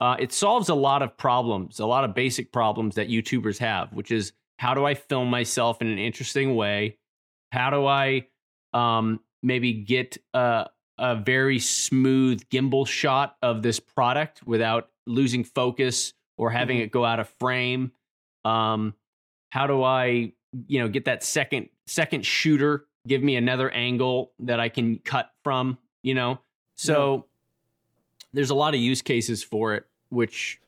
[0.00, 3.92] Uh, it solves a lot of problems a lot of basic problems that youtubers have
[3.94, 6.98] which is how do i film myself in an interesting way?
[7.52, 8.26] How do i
[8.72, 10.66] um, maybe get a,
[10.98, 16.82] a very smooth gimbal shot of this product without losing focus or having Mhm.
[16.82, 17.92] it go out of frame?
[18.44, 18.94] Um,
[19.50, 20.32] how do i
[20.66, 25.30] you know get that second second shooter give me another angle that i can cut
[25.42, 26.38] from you know?
[26.76, 27.26] So
[28.32, 30.60] there's a lot of use cases for it which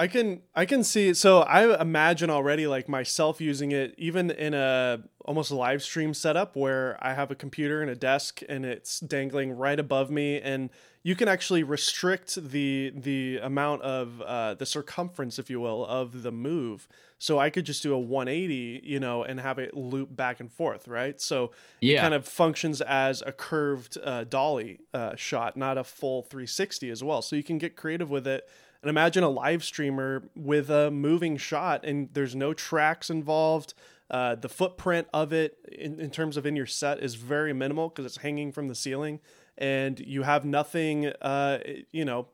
[0.00, 4.54] I can I can see so I imagine already like myself using it even in
[4.54, 8.98] a almost live stream setup where I have a computer and a desk and it's
[9.00, 10.70] dangling right above me and
[11.02, 16.22] you can actually restrict the the amount of uh, the circumference if you will of
[16.22, 16.88] the move.
[17.18, 20.50] So I could just do a 180 you know and have it loop back and
[20.50, 21.20] forth right?
[21.20, 21.50] So
[21.82, 21.98] yeah.
[21.98, 26.88] it kind of functions as a curved uh, dolly uh, shot, not a full 360
[26.88, 27.20] as well.
[27.20, 28.48] So you can get creative with it
[28.82, 33.74] And imagine a live streamer with a moving shot and there's no tracks involved.
[34.10, 37.88] Uh, the footprint of it in, in terms of in your set is very minimal
[37.88, 39.20] because it's hanging from the ceiling
[39.58, 41.58] and you have nothing, uh,
[41.92, 42.28] you know,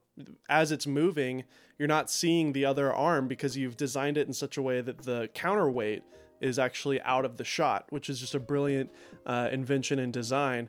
[0.48, 1.44] as it's moving,
[1.78, 5.02] you're not seeing the other arm because you've designed it in such a way that
[5.02, 6.02] the counterweight
[6.40, 8.90] is actually out of the shot, which is just a brilliant
[9.26, 10.68] uh, invention and design.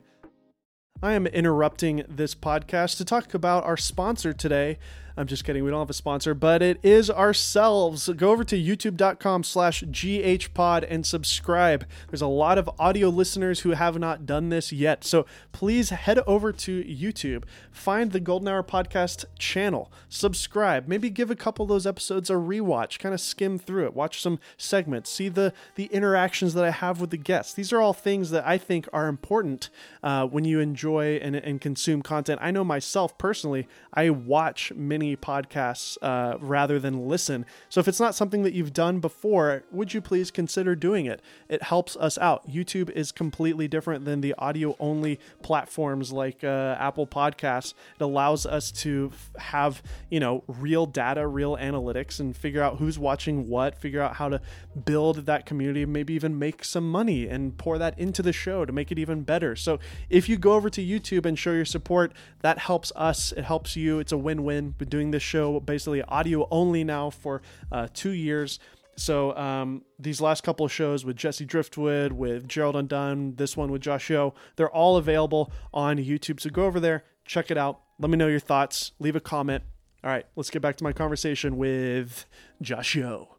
[1.00, 4.78] I am interrupting this podcast to talk about our sponsor today,
[5.18, 5.64] I'm just kidding.
[5.64, 8.08] We don't have a sponsor, but it is ourselves.
[8.08, 11.84] Go over to youtube.com slash ghpod and subscribe.
[12.08, 15.02] There's a lot of audio listeners who have not done this yet.
[15.02, 21.32] So please head over to YouTube, find the Golden Hour Podcast channel, subscribe, maybe give
[21.32, 25.10] a couple of those episodes a rewatch, kind of skim through it, watch some segments,
[25.10, 27.54] see the, the interactions that I have with the guests.
[27.54, 29.68] These are all things that I think are important
[30.00, 32.38] uh, when you enjoy and, and consume content.
[32.40, 37.46] I know myself personally, I watch many podcasts uh, rather than listen.
[37.68, 41.22] So if it's not something that you've done before, would you please consider doing it?
[41.48, 42.48] It helps us out.
[42.48, 47.74] YouTube is completely different than the audio only platforms like uh, Apple Podcasts.
[47.98, 52.78] It allows us to f- have, you know, real data, real analytics, and figure out
[52.78, 54.40] who's watching what, figure out how to
[54.84, 58.72] build that community, maybe even make some money and pour that into the show to
[58.72, 59.54] make it even better.
[59.54, 59.78] So
[60.10, 63.32] if you go over to YouTube and show your support, that helps us.
[63.32, 64.00] It helps you.
[64.00, 64.70] It's a win win.
[64.70, 68.58] Been doing this show basically audio only now for uh, two years.
[68.96, 73.70] So um, these last couple of shows with Jesse Driftwood, with Gerald Undone, this one
[73.70, 76.40] with Josh Yeo, they're all available on YouTube.
[76.40, 77.80] So go over there, check it out.
[78.00, 78.92] Let me know your thoughts.
[78.98, 79.62] Leave a comment.
[80.02, 82.26] All right, let's get back to my conversation with
[82.60, 83.36] Josh Yeo.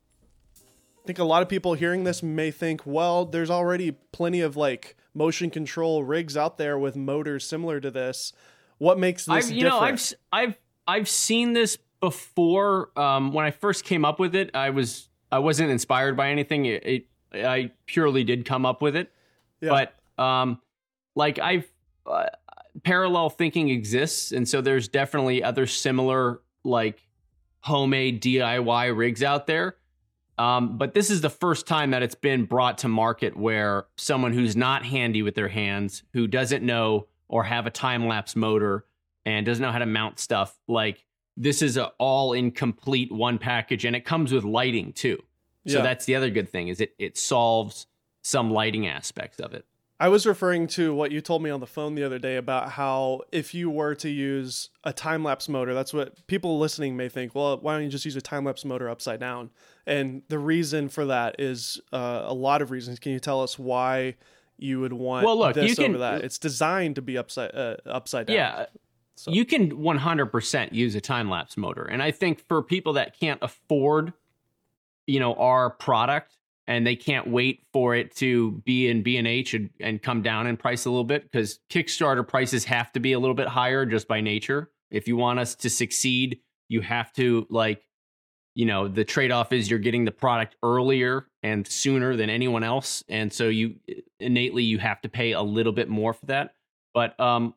[0.56, 4.56] I think a lot of people hearing this may think, well, there's already plenty of
[4.56, 8.32] like motion control rigs out there with motors similar to this.
[8.78, 9.82] What makes this I've, you different?
[9.82, 9.88] know,
[10.32, 10.58] I've I've
[10.89, 12.89] I've seen this before.
[12.97, 16.65] Um, when I first came up with it, I was I wasn't inspired by anything.
[16.65, 19.12] It, it I purely did come up with it.
[19.62, 19.69] Yeah.
[20.17, 20.60] But um,
[21.15, 21.71] like I've
[22.08, 22.25] uh,
[22.84, 27.08] parallel thinking exists, and so there's definitely other similar like
[27.62, 29.75] homemade DIY rigs out there.
[30.39, 34.34] Um, but this is the first time that it's been brought to market where someone
[34.34, 38.86] who's not handy with their hands, who doesn't know or have a time lapse motor
[39.37, 41.05] and doesn't know how to mount stuff, like
[41.37, 45.17] this is a all in complete one package, and it comes with lighting too.
[45.67, 45.83] So Yeah.
[45.83, 47.87] that's the other good thing is it it solves
[48.21, 49.65] some lighting aspects of it.
[50.01, 52.71] I was referring to what you told me on the phone the other day about
[52.71, 57.09] how if you were to use a time lapse motor, that's what people listening may
[57.09, 57.35] think.
[57.35, 59.49] Well, why don't you just use a time lapse motor upside down?
[59.85, 62.97] And the reason for that is uh, a lot of reasons.
[62.99, 64.15] Can you tell us why
[64.57, 66.21] you would want Well, look, this you can- that?
[66.23, 68.35] It's designed to be upside uh, upside down.
[68.37, 68.65] Yeah.
[69.19, 71.84] So- You can 100% use a time lapse motor.
[71.84, 74.13] And I think for people that can't afford,
[75.08, 79.71] you know, our product and they can't wait for it to be in B&H and,
[79.82, 83.19] and come down in price a little bit because Kickstarter prices have to be a
[83.19, 84.71] little bit higher just by nature.
[84.89, 87.84] If you want us to succeed, you have to like
[88.55, 93.03] you know the trade-off is you're getting the product earlier and sooner than anyone else
[93.08, 93.75] and so you
[94.19, 96.53] innately you have to pay a little bit more for that
[96.93, 97.53] but um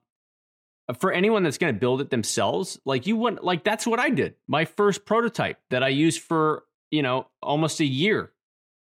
[0.95, 4.11] for anyone that's going to build it themselves like you wouldn't like that's what i
[4.11, 4.35] did.
[4.49, 8.33] My first prototype that i used for you know almost a year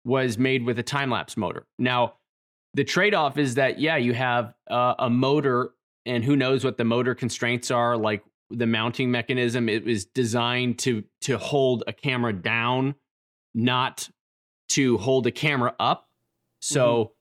[0.05, 1.66] was made with a time lapse motor.
[1.79, 2.14] Now
[2.75, 5.73] the trade-off is that yeah you have uh, a motor
[6.07, 9.68] and who knows what the motor constraints are like the mounting mechanism.
[9.68, 12.94] It was designed to to hold a camera down
[13.55, 14.09] not
[14.70, 16.09] to hold a camera up.
[16.61, 17.12] So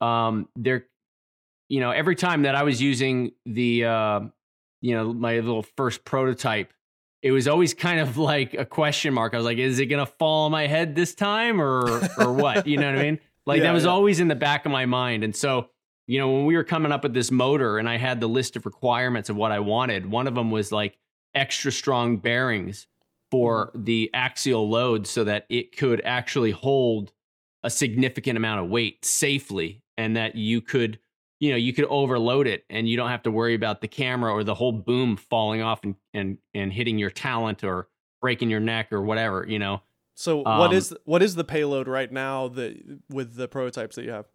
[0.00, 0.86] um there
[1.68, 4.20] you know every time that i was using the uh
[4.80, 6.72] you know my little first prototype
[7.22, 9.32] it was always kind of like a question mark.
[9.32, 12.66] I was like is it gonna fall on my head this time or or what?
[12.66, 13.18] You know what i mean?
[13.46, 13.90] Like Yeah, that was yeah.
[13.90, 15.22] always in the back of my mind.
[15.22, 15.68] And so
[16.06, 18.56] you know when we were coming up with this motor and i had the list
[18.56, 20.98] of requirements of what i wanted one of them was like
[21.34, 22.86] extra strong bearings
[23.30, 27.12] for the axial load so that it could actually hold
[27.62, 30.98] a significant amount of weight safely and that you could
[31.40, 34.32] you know you could overload it and you don't have to worry about the camera
[34.32, 37.88] or the whole boom falling off and and, and hitting your talent or
[38.22, 39.82] breaking your neck or whatever you know
[40.14, 44.04] So what Um, is what is the payload right now that with the prototypes that
[44.04, 44.26] you have?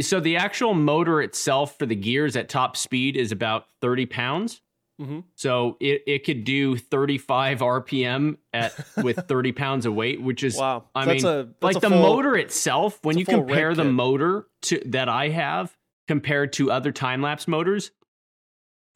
[0.00, 4.60] so the actual motor itself for the gears at top speed is about 30 pounds
[5.00, 5.24] Mhm.
[5.34, 8.72] so it, it could do 35 rpm at
[9.02, 11.90] with 30 pounds of weight which is Wow, I So mean, a, that's like the
[11.90, 13.92] full- motor itself when you compare the kit.
[13.92, 15.76] motor to that i have
[16.08, 17.90] compared to other time lapse motors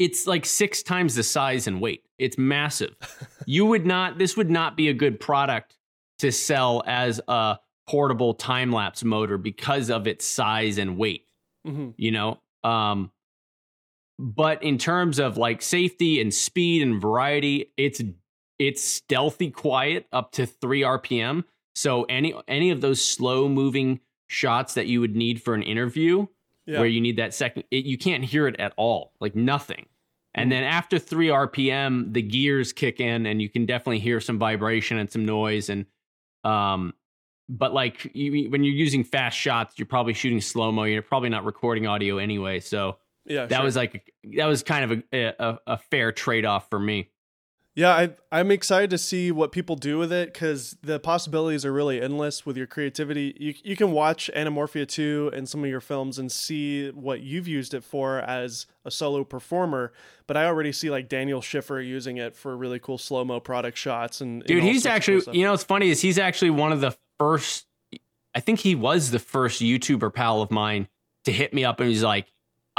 [0.00, 2.06] it's like six times the size and weight.
[2.18, 2.96] It's massive.
[3.46, 4.16] you would not.
[4.16, 5.76] This would not be a good product
[6.20, 11.26] to sell as a portable time lapse motor because of its size and weight.
[11.66, 11.92] Mhm.
[11.98, 12.40] You know.
[12.64, 13.12] Um,
[14.18, 18.00] but in terms of like safety and speed and variety, it's
[18.58, 21.44] it's stealthy quiet up to three RPM.
[21.74, 26.26] So any any of those slow moving shots that you would need for an interview,
[26.70, 26.78] Yeah.
[26.78, 29.86] where you need that second, it, you can't hear it at all, like nothing.
[30.34, 34.38] And then after three RPM, the gears kick in, and you can definitely hear some
[34.38, 35.68] vibration and some noise.
[35.68, 35.86] And
[36.44, 36.94] um,
[37.48, 40.84] but like you, when you're using fast shots, you're probably shooting slow mo.
[40.84, 42.60] You're probably not recording audio anyway.
[42.60, 43.46] So yeah.
[43.46, 43.64] that sure.
[43.64, 47.10] was like that was kind of a a, a fair trade off for me.
[47.76, 51.72] Yeah, I, I'm excited to see what people do with it because the possibilities are
[51.72, 53.36] really endless with your creativity.
[53.38, 57.46] You, you can watch Anamorphia 2 and some of your films and see what you've
[57.46, 59.92] used it for as a solo performer,
[60.26, 63.78] but I already see like Daniel Schiffer using it for really cool slow mo product
[63.78, 64.20] shots.
[64.20, 66.80] And and Dude, all he's actually, you know, what's funny is he's actually one of
[66.80, 67.66] the first,
[68.34, 70.88] I think he was the first YouTuber pal of mine
[71.24, 72.26] to hit me up and he's like,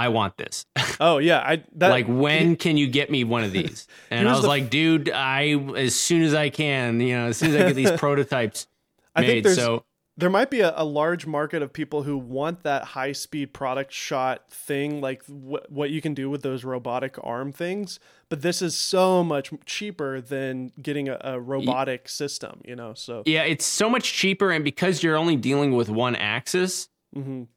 [0.01, 0.65] I want this.
[0.99, 1.39] oh, yeah.
[1.39, 3.87] I that, like, when can you get me one of these?
[4.11, 7.37] And I was the like, dude, I, as soon as I can, you know, as
[7.37, 8.67] soon as I get these prototypes
[9.15, 9.45] I think made.
[9.45, 9.85] there's So,
[10.17, 13.93] there might be a, a large market of people who want that high speed product
[13.93, 17.97] shot thing like wh- what you can do with those robotic arm things
[18.27, 23.23] but this is so much cheaper than getting a, a robotic system you know so
[23.25, 24.51] yeah, it's so much cheaper.
[24.51, 27.47] And because you're only dealing with one axis, mhm.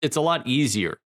[0.00, 0.98] it's a lot easier.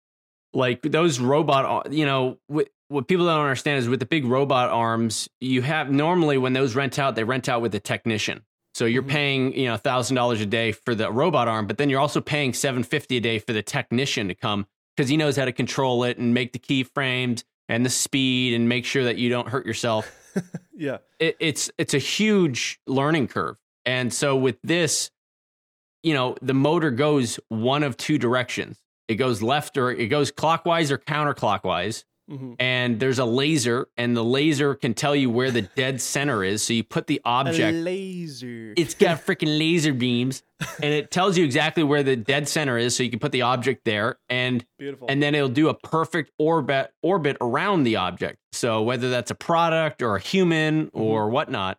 [0.53, 4.69] Like those robot, you know, what, what people don't understand is with the big robot
[4.69, 8.41] arms, you have normally when those rent out, they rent out with a technician.
[8.73, 9.09] So you're Mhm.
[9.09, 12.21] paying, you know, thousand dollars a day for the robot arm, but then you're also
[12.21, 15.51] paying seven fifty a day for the technician to come because he knows how to
[15.51, 19.49] control it and make the keyframes and the speed and make sure that you don't
[19.49, 20.09] hurt yourself
[20.77, 23.57] yeah it, it's it's a huge learning curve.
[23.85, 25.09] And so with this,
[26.03, 28.77] you know, the motor goes one of two directions.
[29.07, 32.03] It goes left or it goes clockwise or counterclockwise.
[32.29, 36.43] hmm And there's a laser, and the laser can tell you where the dead center
[36.43, 36.61] is.
[36.61, 37.77] So you put the a object.
[37.77, 40.43] laser It's got freaking laser beams,
[40.83, 42.95] and it tells you exactly where the dead center is.
[42.95, 46.31] So you can put the object there, and beautiful and then it'll do a perfect
[46.37, 48.39] orbit orbit around the object.
[48.51, 51.77] So whether that's a product or a human or whatnot,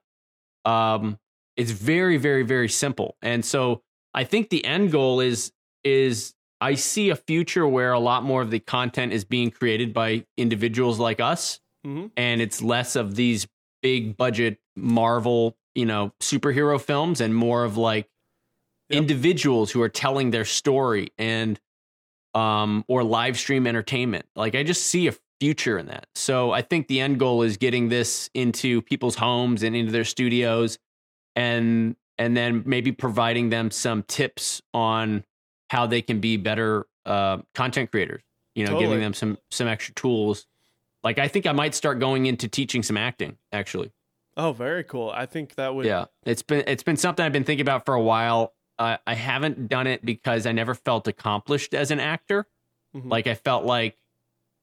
[0.65, 1.19] um,
[1.59, 3.17] it's very, very, very simple.
[3.21, 3.83] And so
[4.15, 5.53] I think the end goal is
[5.85, 9.93] is I see a future where a lot more of the content is being created
[9.95, 12.11] by individuals like us, Mhm.
[12.17, 13.47] and it's less of these
[13.83, 18.09] big budget Marvel, you know, superhero films, and more of like
[18.91, 18.99] Yep.
[19.03, 21.61] individuals who are telling their story and
[22.35, 24.27] um or live stream entertainment.
[24.37, 26.07] Like I just see a future in that.
[26.15, 30.05] So I think the end goal is getting this into people's homes and into their
[30.05, 30.79] studios
[31.37, 35.25] and and then maybe providing them some tips on
[35.69, 38.23] how they can be better uh content creators.
[38.55, 38.87] You know, Totally.
[38.87, 40.47] giving them some some extra tools.
[41.05, 43.93] Like I think I might start going into teaching some acting actually.
[44.37, 47.45] oh very cool i think that would Yeah, it's been it's been something I've been
[47.45, 48.55] thinking about for a while.
[48.79, 52.47] Uh, I haven't done it because I never felt accomplished as an actor.
[52.95, 53.11] Mhm.
[53.11, 53.97] Like I felt like,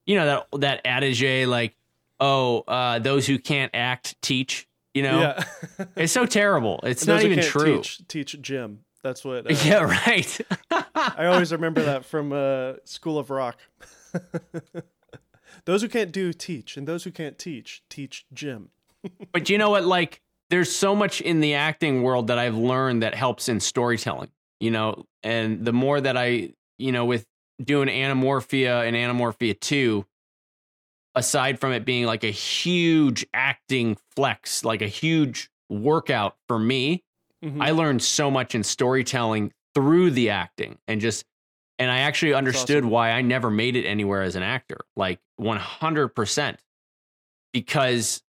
[0.06, 1.76] you know that that adage, like,
[2.22, 4.68] oh, uh, those who can't act teach.
[4.94, 5.44] You know, yeah
[5.98, 6.80] it's so terrible.
[6.84, 7.78] It's not even true.
[7.82, 10.42] teach, teach gym that's what uh, Yeah, right.
[10.96, 13.60] I always remember that from uh, School of Rock.
[15.66, 18.70] those who can't do teach, and those who can't teach teach gym.
[19.32, 19.86] but you know what?
[19.86, 24.32] Like, there's so much in the acting world that I've learned that helps in storytelling.
[24.60, 27.28] You know, and the more that I, you know, with
[27.64, 30.08] doing Anamorphia and Anamorphia Two,
[31.14, 37.04] aside from it being like a huge acting flex, like a huge workout for me,
[37.44, 37.62] Mhm.
[37.62, 41.26] I learned so much in storytelling through the acting and just
[41.78, 42.90] and I actually understood awesome.
[42.90, 44.78] why I never made it anywhere as an actor.
[44.96, 46.60] Like 100%
[47.54, 48.22] because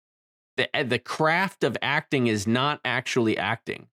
[0.56, 3.88] the eh, the craft of acting is not actually acting.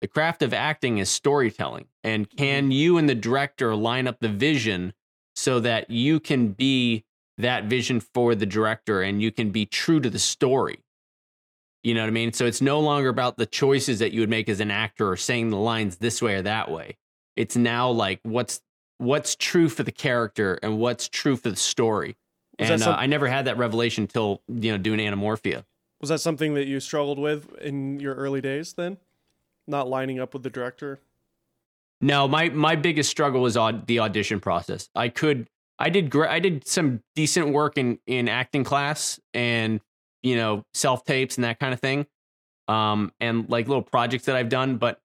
[0.00, 1.86] The craft of acting is storytelling.
[2.04, 4.94] And can you and the director line up the vision
[5.34, 7.04] so that you can be
[7.38, 10.80] that vision for the director and you can be true to the story?
[11.82, 12.32] You know what I mean?
[12.32, 15.16] So it's no longer about the choices that you would make as an actor or
[15.16, 16.96] saying the lines this way or that way.
[17.36, 18.60] It's now like what's
[18.98, 22.16] what's true for the character and what's true for the story.
[22.58, 25.64] Was And uh, I never had that revelation until you know doing Anamorphia.
[26.00, 28.74] Was that something that you struggled with in your early days?
[28.74, 28.98] Then,
[29.66, 31.00] not lining up with the director.
[32.02, 34.90] No, my my biggest struggle was on the audition process.
[34.94, 36.30] I could I did great.
[36.30, 39.80] I did some decent work in in acting class and
[40.22, 42.06] you know self tapes and that kind of thing,
[42.68, 44.76] um, and like little projects that I've done.
[44.76, 45.00] But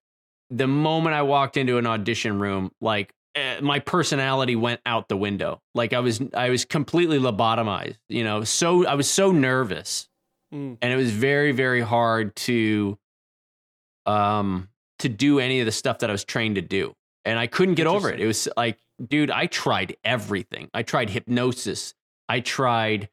[0.49, 5.17] the moment I walked into an audition room, like eh, my personality went out the
[5.17, 5.61] window.
[5.73, 7.97] Like I was I was completely lobotomized.
[8.09, 10.07] You know, so I was so nervous,
[10.53, 10.77] Mm.
[10.81, 12.97] and it was very very hard to
[14.05, 16.93] um to do any of the stuff that I was trained to do.
[17.25, 18.19] And I couldn't get over it.
[18.21, 20.69] It was like, dude, I tried everything.
[20.73, 21.93] I tried hypnosis.
[22.29, 23.09] I tried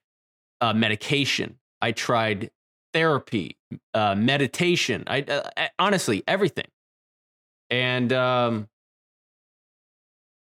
[0.61, 1.59] uh, medication.
[1.83, 2.51] I tried
[2.93, 3.59] therapy,
[3.93, 5.05] uh, meditation.
[5.07, 6.69] I uh, honestly everything,
[7.69, 8.69] and um,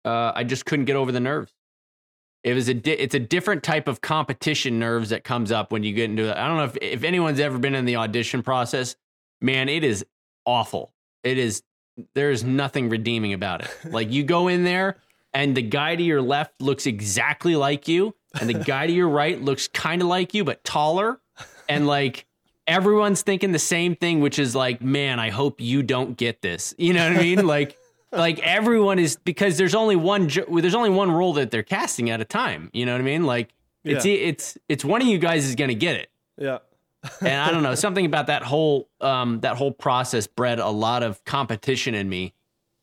[0.04, 1.52] uh, I just couldn't get over the nerves.
[2.44, 5.82] It was a di- it's a different type of competition nerves that comes up when
[5.82, 6.36] you get into it.
[6.36, 8.96] I don't know if if anyone's ever been in the audition process.
[9.40, 10.04] Man, it is
[10.46, 10.92] awful.
[11.22, 11.62] It is
[12.14, 13.70] there is nothing redeeming about it.
[13.90, 14.98] Like you go in there
[15.32, 19.08] and the guy to your left looks exactly like you and the guy to your
[19.08, 21.20] right looks kind of like you but taller
[21.68, 22.26] and like
[22.66, 26.74] everyone's thinking the same thing which is like man I hope you don't get this.
[26.78, 27.46] You know what I mean?
[27.46, 27.76] Like
[28.12, 32.20] like everyone is because there's only one there's only one role that they're casting at
[32.20, 33.24] a time, you know what I mean?
[33.24, 33.50] Like
[33.84, 34.12] it's Yeah.
[34.14, 36.58] it's it's one of you guys is going to get it Yeah.
[37.20, 41.02] and I don't know something about that whole um that whole process bred a lot
[41.02, 42.32] of competition in me.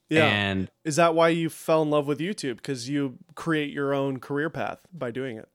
[0.09, 0.25] Yeah.
[0.25, 2.57] And Is that why you fell in love with YouTube?
[2.57, 5.47] Because you create your own career path by doing it.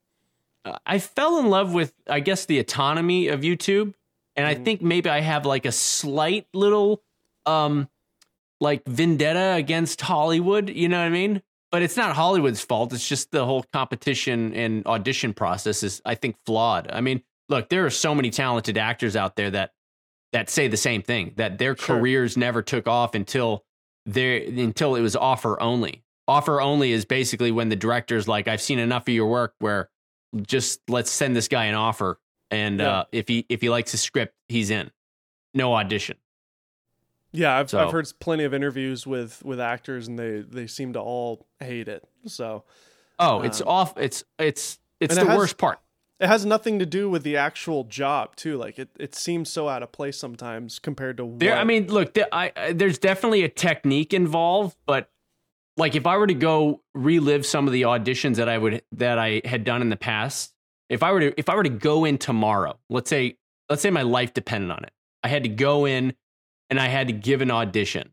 [0.67, 3.95] Uh, I fell in love with I guess the autonomy of YouTube,
[4.35, 4.65] and I Mhm.
[4.65, 7.03] think maybe I have like a slight little
[7.47, 7.89] um
[8.61, 10.69] like vendetta against Hollywood.
[10.71, 11.43] You know what I mean?
[11.71, 12.93] But it's not Hollywood's fault.
[12.93, 16.91] It's just the whole competition and audition process is I think flawed.
[16.91, 19.73] I mean, look, there are so many talented actors out there that
[20.33, 21.97] that say the same thing that their Sure.
[21.99, 23.65] careers never took off until
[24.07, 26.03] they until it was offer only.
[26.29, 29.89] Offer only is basically when the director's like, I've seen enough of your work where
[30.47, 32.19] just let's send this guy an offer,
[32.51, 32.91] and Yeah.
[33.01, 34.91] uh, if he if he likes the script, he's in.
[35.55, 36.17] No audition.
[37.33, 40.93] Yeah, I've, So- I've heard plenty of interviews with with actors, and they they seem
[40.95, 42.05] to all hate it.
[42.27, 42.65] So
[43.19, 43.97] Oh, it's Um, off.
[43.97, 45.79] It's it's it's and it the has- worst part.
[46.21, 48.57] it has nothing to do with the actual job too.
[48.59, 51.87] Like it, it seems so out of place sometimes compared to There, what- I mean,
[51.89, 55.11] look, there, I, I, there's definitely a technique involved, but
[55.77, 59.19] like if I were to go relive some of the auditions that I would that
[59.19, 60.53] I had done in the past,
[60.89, 63.37] if I were to if I were to go in tomorrow, let's say
[63.69, 66.15] let's say my life depended on it, I had to go in
[66.71, 68.13] and I had to give an audition.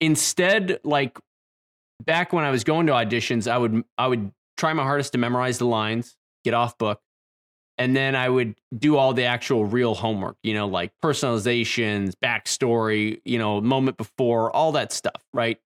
[0.00, 1.18] Instead, like
[2.04, 5.18] back when I was going to auditions, I would I would try my hardest to
[5.18, 7.00] memorize the lines, get off book,
[7.76, 13.20] and then I would do all the actual real homework, you know, like personalizations, backstory,
[13.24, 15.58] you know, moment before, all that stuff, right?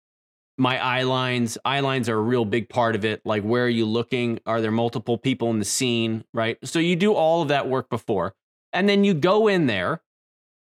[0.57, 3.21] My eye lines, eye lines are a real big part of it.
[3.25, 4.39] Like, where are you looking?
[4.47, 6.59] Are there multiple people in the scene, right?
[6.65, 8.35] So you do all of that work before,
[8.73, 10.01] and then you go in there,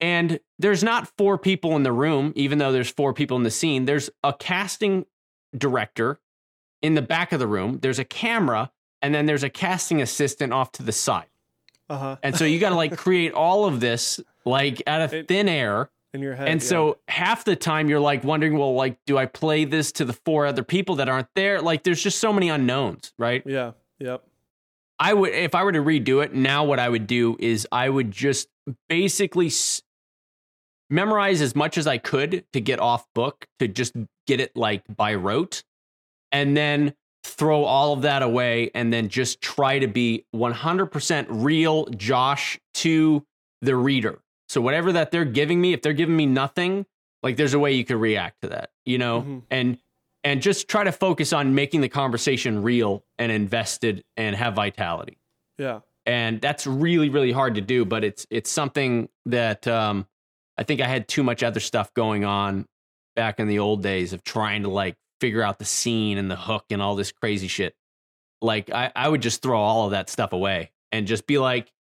[0.01, 3.51] and there's not four people in the room, even though there's four people in the
[3.51, 3.85] scene.
[3.85, 5.05] There's a casting
[5.57, 6.18] director
[6.82, 8.70] in the back of the room, there's a camera,
[9.03, 11.26] and then there's a casting assistant off to the side.
[11.91, 12.16] uh-huh.
[12.22, 15.49] And so you got to like create all of this like out of It- thin
[15.49, 15.91] air.
[16.15, 16.49] In your head.
[16.49, 16.69] And yeah.
[16.69, 20.12] so half the time you're like wondering, well, like, do I play this to the
[20.12, 21.61] four other people that aren't there?
[21.61, 23.43] Like, there's just so many unknowns, right?
[23.47, 24.25] yeah, yep,
[24.99, 27.89] I would, if I were to redo it now, what I would do is I
[27.89, 28.49] would just
[28.89, 29.83] basically s-
[30.89, 33.95] memorize as much as I could to get off book, to just
[34.27, 35.65] get it like by rote,
[36.31, 36.95] and then
[37.25, 43.25] throw all of that away and then just try to be 100% real Josh to
[43.62, 44.21] the reader.
[44.55, 46.86] So whatever that they're giving me, if they're giving me nothing,
[47.24, 49.22] like there's a way you could react to that, you know?
[49.22, 49.42] Mhm.
[49.50, 49.78] And
[50.22, 55.18] and just try to focus on making the conversation real and invested and have vitality.
[55.59, 60.07] yeah, And that's really really hard to do, but it's it's something that um
[60.57, 62.66] I think I had too much other stuff going on
[63.16, 66.36] back in the old days of trying to like figure out the scene and the
[66.36, 67.74] hook and all this crazy shit.
[68.40, 71.72] Like I, I would just throw all of that stuff away and just be like,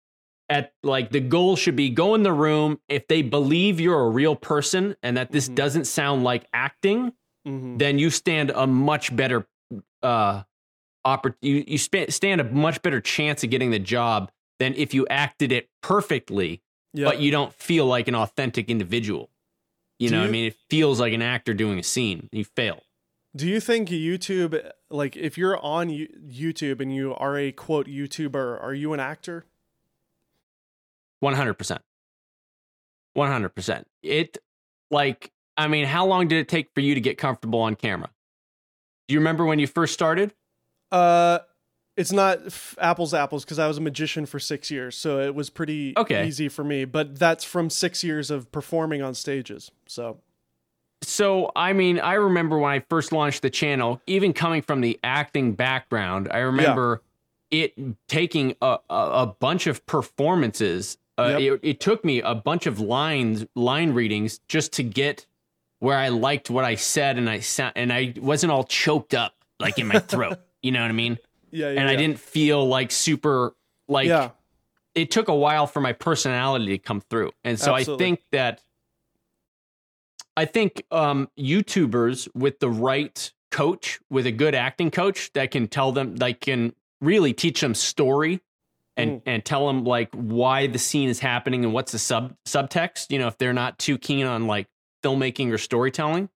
[0.53, 4.11] at like the goal should be go in the room if they believe you're a
[4.11, 5.55] real person and that this Mhm.
[5.55, 7.13] doesn't sound like acting,
[7.47, 9.47] hmm then you stand a much better
[10.03, 10.43] uh
[11.07, 14.31] oppor- you you spa- stand a much better chance of getting the job
[14.61, 16.61] than if you acted it perfectly
[16.93, 17.07] yeah.
[17.09, 19.31] but you don't feel like an authentic individual.
[19.99, 20.47] You Do know what I mean?
[20.47, 22.29] It feels like an actor doing a scene.
[22.33, 22.83] You fail.
[23.35, 24.53] Do you think YouTube,
[24.91, 29.47] like, if you're on YouTube and you are a quote YouTuber, are you an actor?
[31.23, 31.79] 100%.
[33.17, 33.85] 100%.
[34.03, 34.39] It
[34.91, 38.11] like I mean, how long did it take for you to get comfortable on camera?
[39.09, 40.33] Do you remember when you first started?
[40.91, 41.41] Uh,
[41.97, 45.21] it's not f- apples to apples because I was a magician for six years, so
[45.21, 46.27] it was pretty Okay.
[46.27, 46.87] easy for me.
[46.87, 49.71] But that's from six years of performing on stages.
[49.87, 50.21] So
[51.03, 54.99] So, I mean, I remember when I first launched the channel, even coming from the
[55.05, 57.03] acting background, I remember
[57.51, 57.75] it
[58.09, 60.97] taking a, a, a bunch of performances.
[61.19, 61.41] Uh, Yep.
[61.41, 65.27] it, it took me a bunch of lines, line readings, just to get
[65.79, 69.35] where I liked what I said, and I sound, and I wasn't all choked up
[69.61, 70.39] like in my throat.
[70.63, 71.19] you know what I mean?
[71.51, 71.99] yeah, yeah And I yeah.
[71.99, 73.55] didn't feel like super
[73.89, 74.31] like yeah,
[74.95, 77.31] it took a while for my personality to come through.
[77.45, 78.05] And so Absolutely.
[78.05, 78.63] I think that
[80.37, 85.69] I think um YouTubers with the right coach, with a good acting coach that can
[85.69, 88.41] tell them that can really teach them story
[88.97, 89.23] and Mm.
[89.27, 93.19] and tell them like why the scene is happening and what's the sub subtext, you
[93.19, 94.69] know, if they're not too keen on like
[95.03, 96.29] filmmaking or storytelling,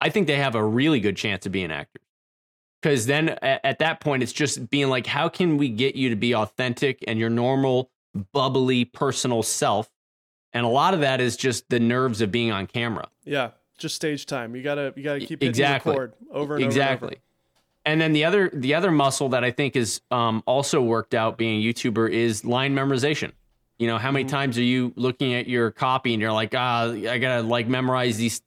[0.00, 2.02] I think they have a really good chance of being actors.
[2.82, 6.10] Because then at, at that point, it's just being like, how can we get you
[6.10, 7.90] to be authentic and your normal,
[8.32, 9.88] bubbly, personal self?
[10.52, 13.08] And a lot of that is just the nerves of being on camera.
[13.24, 13.50] yeah.
[13.78, 14.54] Just stage time.
[14.54, 15.92] You gotta you gotta keep Exactly.
[15.92, 17.06] record over and exactly.
[17.06, 17.14] over.
[17.14, 17.22] And
[18.00, 21.60] then the other the other muscle that I think is um, also worked out being
[21.62, 23.32] a YouTuber is line memorization.
[23.78, 24.28] You know, how many Mhm.
[24.30, 28.16] times are you looking at your copy and you're like, ah, I gotta like memorize
[28.16, 28.40] these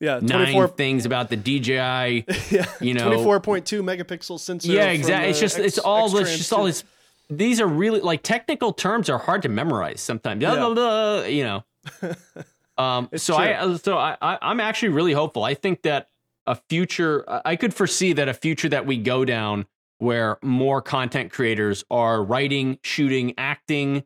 [0.00, 4.70] Yeah, nine things about the DJI yeah, you know- twenty four point two megapixel sensor.
[4.72, 6.66] yeah exactly it's just it's all it's just all two.
[6.66, 6.84] this
[7.30, 10.56] these are really like technical terms are hard to memorize sometimes Yeah.
[10.56, 11.64] Blah, blah, blah, you know
[12.78, 16.08] um so i uh, so I, I i'm actually really hopeful i think that
[16.46, 19.66] a future I- could foresee that a future that we go down
[19.98, 24.04] where more content creators are writing shooting acting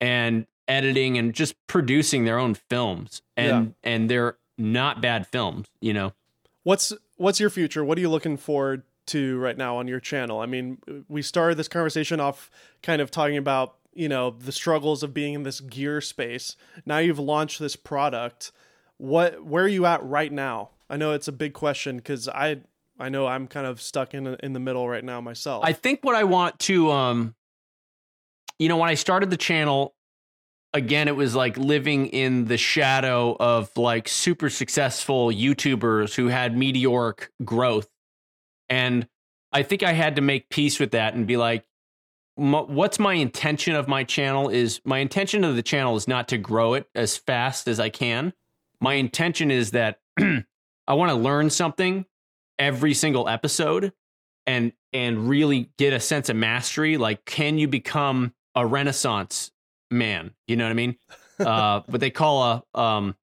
[0.00, 5.92] and editing and just producing their own films and and they're not bad films you
[5.92, 6.12] know
[6.64, 7.84] What's what's your future?
[7.84, 10.40] What are you looking forward to right now on your channel?
[10.40, 12.50] I mean, we started this conversation off
[12.82, 16.56] kind of talking about, you know, the struggles of being in this gear space.
[16.86, 18.50] Now you've launched this product.
[18.96, 20.70] What where are you at right now?
[20.88, 22.60] I know it's a big question cuz I
[22.98, 25.64] I know I'm kind of stuck in in the middle right now myself.
[25.64, 27.34] I think what I want to, um,
[28.58, 29.94] you know, when I started the channel,
[30.72, 36.56] again, it was like living in the shadow of like super successful YouTubers who had
[36.56, 37.88] meteoric growth.
[38.68, 39.08] And
[39.52, 41.64] I think I had to make peace with that and be like,
[42.36, 46.38] what's my intention of my channel is my intention of the channel is not to
[46.38, 48.32] grow it as fast as I can.
[48.80, 50.00] My intention is that
[50.86, 52.04] I want to learn something
[52.58, 53.92] every single episode
[54.46, 59.50] and and really get a sense of mastery like can you become a renaissance
[59.90, 60.32] man?
[60.46, 60.96] You know what i mean?
[61.36, 63.16] Uh what they call a um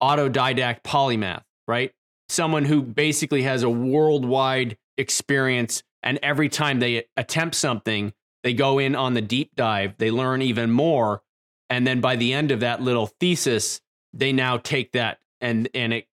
[0.00, 1.92] autodidact polymath right?
[2.28, 8.78] Someone who basically has a worldwide experience and every time they attempt something they go
[8.78, 11.22] in on the deep dive they learn even more
[11.68, 13.80] and then by the end of that little thesis
[14.12, 16.06] they now take that and and it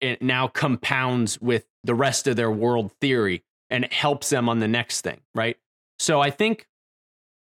[0.00, 4.58] it now compounds with the rest of their world theory and it helps them on
[4.58, 5.56] the next thing right?
[5.98, 6.66] So i think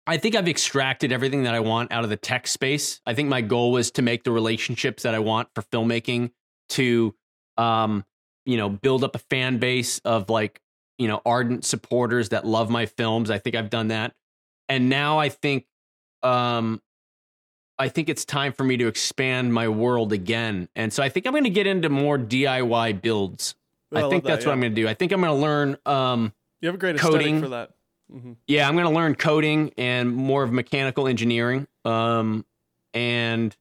[0.07, 3.01] i think i've extracted everything that i want out of the tech space.
[3.05, 6.31] I think my goal was to make the relationships that i want for filmmaking
[6.69, 7.15] to
[7.57, 8.05] um
[8.45, 10.61] you know build up a fan base of like
[10.97, 13.29] you know ardent supporters that love my films.
[13.29, 14.13] I think i've done that.
[14.69, 15.65] And now i think
[16.23, 16.81] um
[17.77, 20.69] I think it's time for me to expand my world again.
[20.75, 23.55] And so I think I'm going to get into more DIY builds.
[23.93, 24.49] I I, love think that, that's yeah.
[24.49, 24.87] what I'm going to do.
[24.87, 27.41] I think I'm going to learn um you have a great coding.
[27.41, 27.71] for that.
[28.11, 28.33] Mm-hmm.
[28.47, 32.45] yeah, I'm going to learn coding and more of mechanical engineering um
[32.93, 33.55] and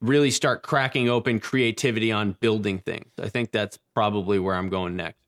[0.00, 3.12] really start cracking open creativity on building things.
[3.20, 5.20] I think that's probably where I'm going next.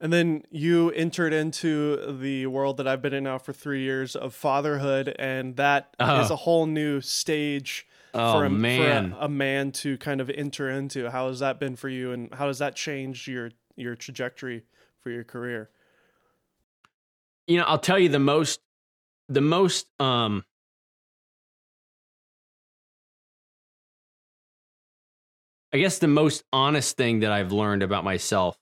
[0.00, 4.14] And then you entered into the world that I've been in now for three years
[4.14, 6.34] of fatherhood, and that is Oh.
[6.34, 9.12] a whole new stage Oh for, a, man.
[9.12, 11.10] for a, a man to kind of enter into.
[11.10, 14.64] How has that been for you, and how does that change your your trajectory
[15.02, 15.70] for your career?
[17.48, 18.58] you know i'll tell you the most
[19.28, 20.44] the most um
[25.72, 28.56] i guess the most honest thing that i've learned about myself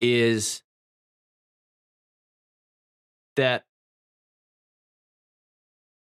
[0.00, 0.62] is
[3.36, 3.64] that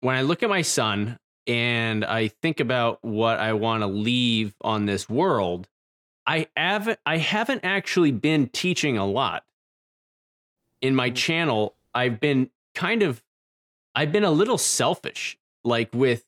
[0.01, 1.17] when i look at my son
[1.47, 5.67] and i think about what i want to leave on this world
[6.27, 9.43] i haven't i haven't actually been teaching a lot
[10.81, 11.15] in my Mhm.
[11.15, 13.23] channel i've been kind of
[13.95, 16.25] i've been a little selfish like with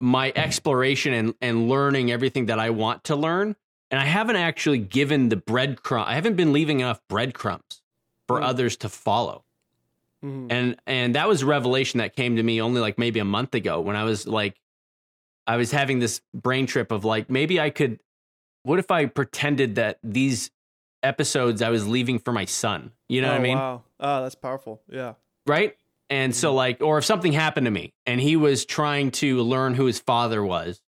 [0.00, 3.56] my exploration and and learning everything that i want to learn
[3.90, 7.82] and i haven't actually given the breadcrumb i haven't been leaving enough breadcrumbs
[8.26, 8.44] for Mm.
[8.44, 9.44] others to follow.
[10.24, 10.46] Mhm.
[10.50, 13.54] And and that was a revelation that came to me only like maybe a month
[13.54, 14.58] ago when I was like
[15.46, 18.00] I was having this brain trip of like maybe I could
[18.62, 20.50] what if I pretended that these
[21.02, 22.92] episodes I was leaving for my son?
[23.10, 23.58] You know oh, what I mean?
[23.58, 23.82] Wow.
[24.00, 24.80] Oh, that's powerful.
[24.88, 25.14] Yeah.
[25.46, 25.76] right?
[26.08, 26.56] And so, Mhm.
[26.56, 29.98] like, or if something happened to me and he was trying to learn who his
[29.98, 30.80] father was,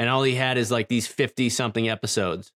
[0.00, 2.52] and all he had is like these 50 something episodes.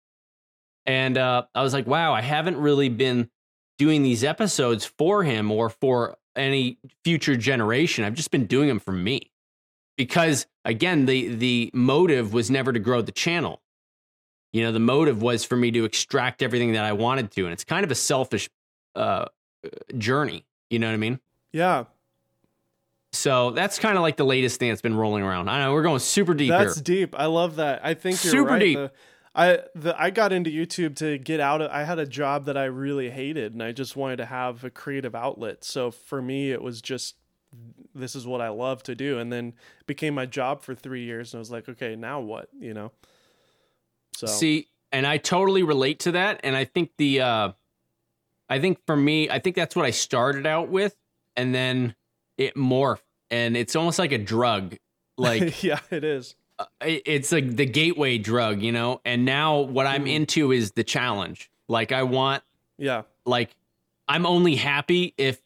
[0.86, 3.28] And uh, I was like, wow, I haven't really been
[3.76, 8.02] doing these episodes for him or for any future generation.
[8.02, 9.30] I've just been doing them for me.
[9.98, 13.60] Because again, the the motive was never to grow the channel.
[14.54, 17.44] You know, the motive was for me to extract everything that I wanted to.
[17.44, 18.48] And it's kind of a selfish
[18.96, 19.26] uh,
[19.98, 20.46] journey.
[20.70, 21.20] You know what I mean?
[21.52, 21.84] Yeah.
[23.14, 25.48] So that's kind of like the latest thing that's been rolling around.
[25.48, 26.82] I know we're going super deep That's here.
[26.82, 27.14] deep.
[27.18, 27.80] I love that.
[27.84, 28.58] I think you're Super right.
[28.60, 28.78] deep.
[28.78, 28.92] The-
[29.36, 32.56] I the I got into YouTube to get out of I had a job that
[32.56, 35.64] I really hated and I just wanted to have a creative outlet.
[35.64, 37.16] So for me it was just
[37.94, 39.54] this is what I love to do and then
[39.86, 42.92] became my job for 3 years and I was like, okay, now what, you know?
[44.16, 46.40] So See, and I totally relate to that.
[46.44, 47.52] And I think the, uh,
[48.48, 50.94] I think for me, I think that's what I started out with,
[51.36, 51.94] and then
[52.38, 53.00] it morphed,
[53.30, 54.76] and it's almost like a drug.
[55.16, 56.34] Like yeah, it is.
[56.58, 59.00] uh, it's like the gateway drug, you know.
[59.04, 60.14] And now what I'm Mhm.
[60.14, 61.50] into is the challenge.
[61.68, 62.42] Like I want,
[62.78, 63.02] Yeah.
[63.24, 63.50] like,
[64.08, 65.40] I'm only happy if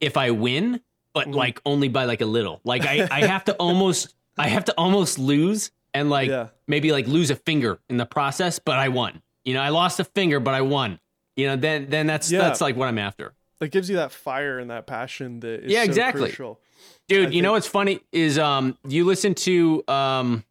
[0.00, 0.80] if I win,
[1.14, 1.34] but Mhm.
[1.34, 2.60] like only by like a little.
[2.64, 6.48] Like I I have to almost I have to almost lose and like yeah.
[6.66, 9.22] maybe like lose a finger in the process, but I won.
[9.44, 10.98] You know, I lost a finger, but I won.
[11.36, 12.38] You know, then then that's Yeah.
[12.40, 13.34] that's like what I'm after.
[13.60, 16.22] That gives you that fire and that passion that is Yeah, so exactly.
[16.28, 16.60] crucial.
[17.08, 20.44] Dude, I you know what's funny is um you listen to um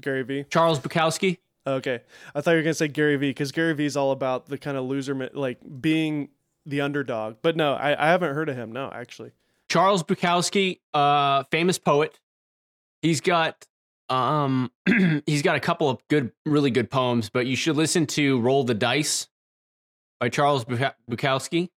[0.00, 0.44] Gary Vee.
[0.50, 1.38] Charles Bukowski.
[1.66, 2.00] Okay,
[2.34, 4.58] I thought you were gonna say Gary Vee because Gary Vee is all about the
[4.58, 6.28] kind of loser, like being
[6.66, 7.36] the underdog.
[7.42, 8.72] But no, I, I haven't heard of him.
[8.72, 9.32] No, actually.
[9.68, 12.18] Charles Bukowski, uh famous poet.
[13.00, 13.66] He's got
[14.08, 14.70] um
[15.26, 18.64] he's got a couple of good really good poems, but you should listen to Roll
[18.64, 19.28] the Dice
[20.20, 21.70] by Charles Bukowski.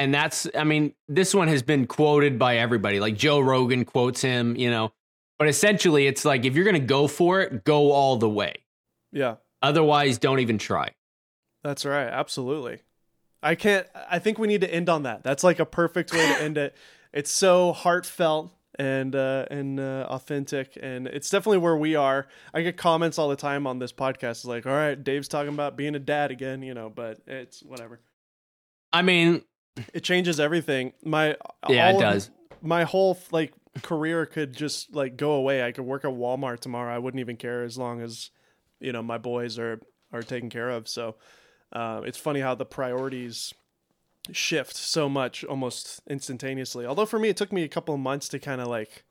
[0.00, 3.00] And that's I mean, this one has been quoted by everybody.
[3.00, 4.92] Like Joe Rogan quotes him, you know.
[5.38, 8.56] But essentially it's like if you're going to go for it, go all the way.
[9.12, 10.90] Yeah, Otherwise, don't even try.
[11.62, 12.06] that's right.
[12.08, 12.78] Absolutely.
[13.42, 13.86] I can't.
[14.10, 15.22] I think we need to end on that.
[15.22, 16.74] That's like a perfect way to end it.
[17.12, 22.28] It's so heartfelt and uh, and uh, authentic, and it's definitely where we are.
[22.54, 24.30] I get comments all the time on this podcast.
[24.30, 27.64] It's like, all right, Dave's talking about being a dad again, you know, but it's
[27.64, 27.98] whatever.
[28.92, 29.42] I mean,
[29.94, 30.92] It changes everything.
[31.04, 31.36] My
[31.68, 32.30] yeah, all it does.
[32.62, 33.52] my whole like
[33.82, 35.62] career could just like go away.
[35.62, 36.94] I could work at Walmart tomorrow.
[36.94, 38.30] I wouldn't even care as long as
[38.80, 39.80] you know my boys are
[40.12, 40.88] are taken care of.
[40.88, 41.16] So
[41.72, 43.54] uh, it's funny how the priorities
[44.32, 46.86] shift so much almost instantaneously.
[46.86, 49.04] Although for me, it took me a couple of months to kind of like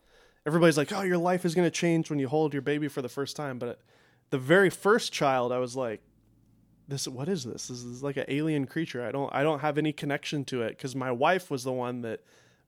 [0.46, 3.02] everybody's like, "Oh, your life is going to change when you hold your baby for
[3.02, 3.80] the first time." But
[4.30, 6.02] the very first child, I was like,
[6.90, 7.68] "This, what is this?
[7.68, 9.06] This is like an alien creature.
[9.06, 12.02] I don't, I don't have any connection to it because my wife was the one
[12.02, 12.24] that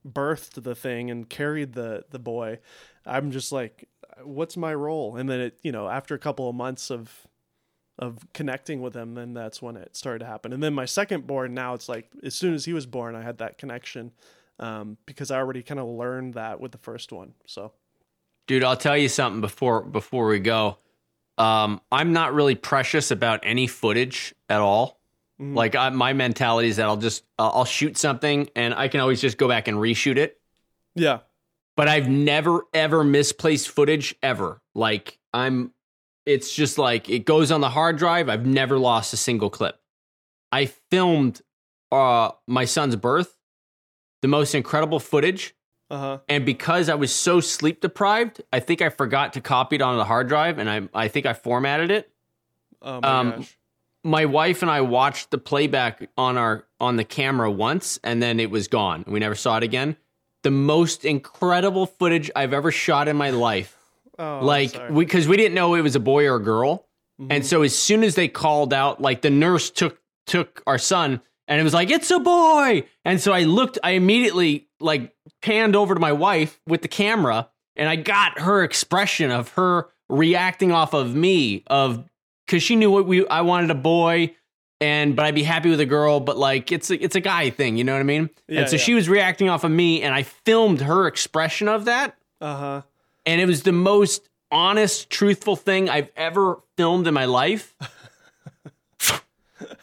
[0.07, 2.59] birthed the thing and carried the the boy.
[3.05, 3.87] I'm just like,
[4.23, 5.15] what's my role?
[5.15, 7.27] And then it, you know, after a couple of months of
[7.99, 10.53] of connecting with him, then that's when it started to happen.
[10.53, 13.21] And then my second born, now it's like as soon as he was born, I
[13.21, 14.11] had that connection
[14.59, 17.33] um, because I already kind of learned that with the first one.
[17.45, 17.73] So
[18.47, 20.77] Dude, I'll tell you something before before we go.
[21.37, 24.99] Um, I'm not really precious about any footage at all.
[25.39, 25.55] Mhm.
[25.55, 28.99] Like I, my mentality is that I'll just uh, I'll shoot something and I can
[28.99, 30.39] always just go back and reshoot it.
[30.95, 31.19] yeah,
[31.75, 34.61] But I've never ever misplaced footage ever.
[34.75, 35.71] Like I'm,
[36.25, 38.29] it's just like it goes on the hard drive.
[38.29, 39.79] I've never lost a single clip.
[40.51, 41.41] I filmed
[41.91, 43.35] uh, my son's birth,
[44.21, 45.55] the most incredible footage.
[45.91, 49.75] Uh huh, And because I was so sleep deprived, I think I forgot to copy
[49.75, 52.09] it onto the hard drive and I, I think I formatted it.
[52.81, 53.57] oh my Um, gosh,
[54.03, 58.39] My wife and I watched the playback on our on the camera once and then
[58.39, 59.03] it was gone.
[59.05, 59.95] We never saw it again.
[60.43, 63.77] The most incredible footage I've ever shot in my life.
[64.17, 64.91] oh, like sorry.
[64.91, 66.87] we cuz we didn't know it was a boy or a girl.
[67.19, 67.45] And Mhm.
[67.45, 71.59] so as soon as they called out like the nurse took took our son and
[71.59, 72.83] it was like it's a boy.
[73.05, 77.49] And so I looked I immediately like panned over to my wife with the camera
[77.75, 82.03] and I got her expression of her reacting off of me of
[82.47, 84.35] cuz she knew what we I wanted a boy
[84.79, 87.49] and but I'd be happy with a girl but like it's a, it's a guy
[87.49, 88.29] thing, you know what I mean?
[88.47, 88.81] Yeah, and so yeah.
[88.83, 92.81] she was reacting off of me and I filmed her expression of that uh huh,
[93.25, 97.75] and it was the most honest, truthful thing I've ever filmed in my life.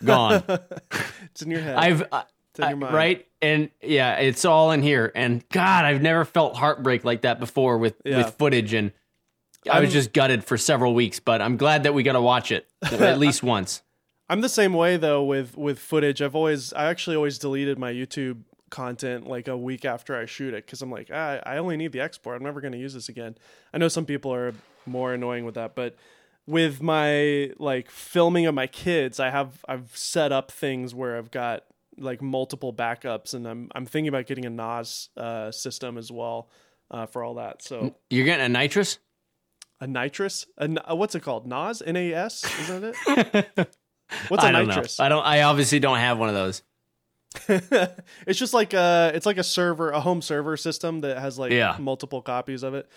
[0.05, 0.43] Gone.
[1.31, 1.76] it's in your head.
[1.76, 2.95] I've uh, It's in your mind.
[2.95, 3.26] right?
[3.41, 5.12] And yeah, it's all in here.
[5.14, 8.18] And God, I've never felt heartbreak like that before with Yeah.
[8.18, 8.72] with footage.
[8.74, 8.93] And
[9.70, 12.20] I was I'm- just gutted for several weeks, but I'm glad that we got to
[12.20, 13.83] watch it at least once.
[14.31, 16.20] I'm the same way though with with footage.
[16.20, 20.53] I've always I actually always deleted my YouTube content like a week after I shoot
[20.53, 22.37] it because I'm like ah, I only need the export.
[22.37, 23.37] I'm never going to use this again.
[23.72, 24.53] I know some people are
[24.85, 25.97] more annoying with that, but
[26.49, 31.30] with my like filming of my kids, I have I've set up things where I've
[31.30, 31.64] got
[31.99, 36.49] like multiple backups, and I'm I'm thinking about getting a NAS uh, system as well
[36.90, 37.62] uh, for all that.
[37.62, 38.99] So You're getting a nitrous?
[39.80, 41.46] a nitrous, a, uh, what's it called?
[41.46, 42.96] NAS, N A S, isn't it?
[44.28, 44.99] What's a I nitrous?
[44.99, 45.05] know.
[45.05, 45.22] I don't.
[45.26, 46.62] I obviously don't have one of those.
[48.26, 51.53] it's just like a it's like a server a home server system that has like
[51.53, 51.76] Yeah.
[51.78, 52.88] multiple copies of it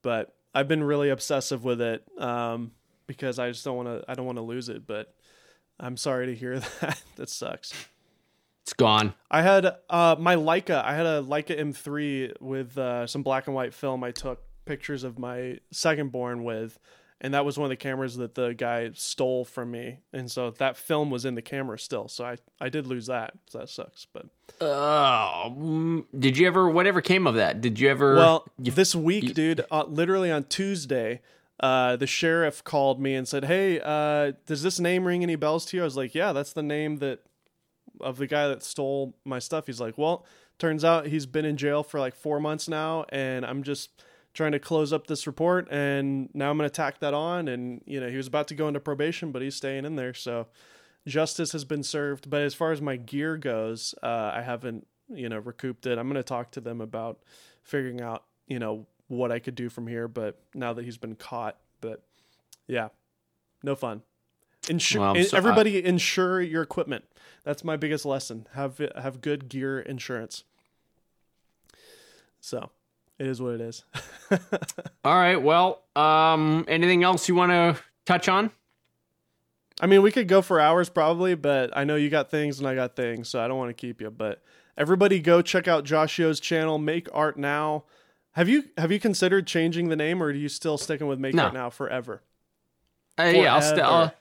[0.00, 2.70] but i've been really obsessive with it um
[3.10, 5.12] because i just don't want to i don't want to lose it but
[5.80, 7.72] i'm sorry to hear that that sucks
[8.62, 9.14] It's gone.
[9.32, 13.56] i had uh my leica i had a leica m3 with uh some black and
[13.56, 16.78] white film i took pictures of my second born with
[17.22, 20.50] and that was one of the cameras that the guy stole from me and so
[20.52, 23.68] that film was in the camera still so i i did lose that so that
[23.68, 24.26] sucks but
[24.62, 26.68] Oh, mm, did you ever?
[26.68, 27.62] Whatever came of that?
[27.62, 28.16] Did you ever?
[28.16, 31.22] Well, you- this week, you- dude, uh, literally on Tuesday,
[31.60, 35.66] uh, the sheriff called me and said, "Hey, uh, does this name ring any bells
[35.66, 37.20] to you?" I was like, "Yeah, that's the name that
[38.00, 40.24] of the guy that stole my stuff." He's like, "Well,
[40.58, 44.02] turns out he's been in jail for like four months now, and I'm just
[44.32, 48.00] trying to close up this report, and now I'm gonna tack that on." And you
[48.00, 50.46] know, he was about to go into probation, but he's staying in there, so
[51.06, 52.30] justice has been served.
[52.30, 55.98] But as far as my gear goes, uh, I haven't you know recouped it.
[55.98, 57.18] I'm gonna talk to them about
[57.62, 60.08] figuring out you know what I could do from here.
[60.08, 62.02] But now that he's been caught, but
[62.66, 62.88] yeah,
[63.62, 64.02] no fun.
[64.68, 67.04] Insure Well, so- everybody insure your equipment.
[67.44, 68.46] That's my biggest lesson.
[68.52, 70.44] Have have good gear insurance.
[72.40, 72.70] So,
[73.18, 73.84] it is what it is.
[75.04, 75.36] all right.
[75.36, 78.50] Well, um, anything else you want to touch on?
[79.80, 82.68] I mean, we could go for hours probably, but I know you got things and
[82.68, 84.10] I got things, so I don't want to keep you.
[84.10, 84.42] But
[84.76, 87.84] everybody, go check out Josh Yeo's channel, Make Art Now.
[88.34, 91.34] Have you have you considered changing the name, or are you still sticking with Make
[91.34, 91.44] No.
[91.44, 92.22] Art Now forever?
[93.18, 93.62] Uh, yeah, I'll.
[93.62, 94.12] St- Forever.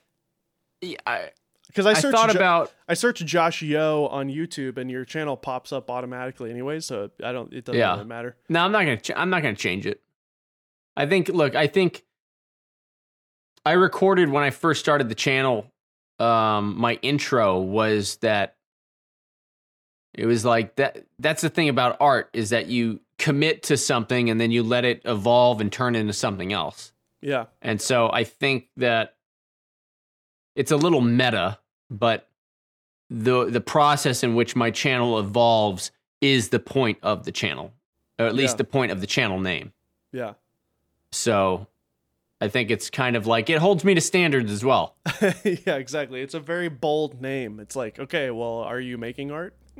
[0.81, 1.29] Yeah, I,
[1.67, 2.73] Because I I searched thought Jo- about.
[2.87, 7.31] I search Josh Yeo on YouTube, and your channel pops up automatically anyway, so I
[7.31, 7.53] don't.
[7.53, 7.93] It doesn't Yeah.
[7.93, 8.35] really matter.
[8.49, 8.97] No, I'm not gonna.
[8.97, 10.01] Ch- I'm not gonna change it.
[10.97, 11.29] I think.
[11.29, 12.03] Look, I think.
[13.65, 15.71] I recorded when I first started the channel.
[16.17, 18.55] Um, my intro was that.
[20.15, 21.05] It was like that.
[21.19, 24.85] That's the thing about art is that you commit to something and then you let
[24.85, 26.91] it evolve and turn into something else.
[27.21, 29.15] Yeah, And so I think that
[30.55, 31.59] it's a little meta,
[31.89, 32.29] but
[33.09, 35.91] the the process in which my channel evolves
[36.21, 37.73] is the point of the channel,
[38.17, 38.57] or at least Yeah.
[38.57, 39.73] the point of the channel name.
[40.13, 40.33] yeah,
[41.11, 41.67] So
[42.41, 44.95] I think it's kind of like it holds me to standards as well.
[45.43, 45.75] yeah.
[45.75, 46.21] Exactly.
[46.21, 47.59] It's a very bold name.
[47.59, 49.57] It's like, okay, well, are you making art?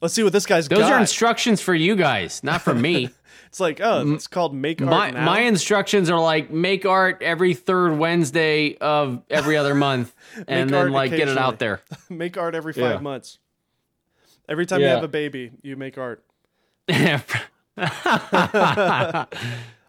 [0.00, 0.84] Let's see what this guy's Those got.
[0.84, 3.10] Those are instructions for you guys, not for me.
[3.46, 5.24] it's like, oh, it's called Make Art my Now.
[5.26, 10.14] my instructions are like make art every third Wednesday of every other month,
[10.48, 11.80] and then like get it out there.
[12.08, 12.98] make art every five Yeah.
[13.00, 13.38] months.
[14.48, 16.24] Every time you have a baby, you make art.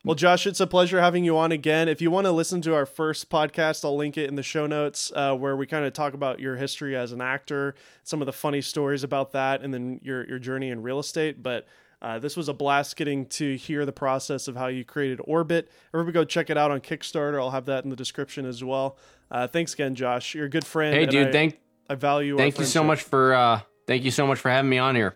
[0.04, 1.88] Well, Josh, it's a pleasure having you on again.
[1.88, 4.66] If you want to listen to our first podcast, I'll link it in the show
[4.66, 8.26] notes uh, where we kind of talk about your history as an actor, some of
[8.26, 11.43] the funny stories about that, and then your your journey in real estate.
[11.43, 11.68] But
[12.02, 15.70] uh, this was a blast getting to hear the process of how you created Orbit.
[15.93, 17.39] Everybody go check it out on Kickstarter.
[17.39, 18.97] I'll have that in the description as well.
[19.30, 20.34] Uh, thanks again, Josh.
[20.34, 20.95] You're a good friend.
[20.95, 21.60] hey, dude, I, thank
[21.91, 22.34] I value.
[22.34, 24.95] our thank you so much for uh, thank you so much for having me on
[24.95, 25.16] here.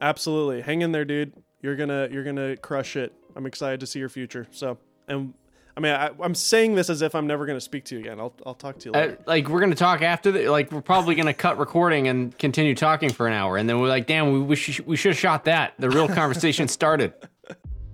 [0.00, 0.60] Absolutely.
[0.60, 1.32] Hang in there, dude.
[1.62, 3.12] You're gonna you're gonna crush it.
[3.36, 4.46] I'm excited to see your future.
[4.50, 4.78] So,
[5.08, 5.34] and
[5.76, 8.18] I mean, I, I'm saying this as if I'm never gonna speak to you again.
[8.20, 9.18] I'll I'll talk to you Uh, later.
[9.26, 13.10] like we're gonna talk after the like we're probably gonna cut recording and continue talking
[13.10, 15.74] for an hour, and then we're like, damn, we wish we should have shot that.
[15.78, 17.14] The real conversation started.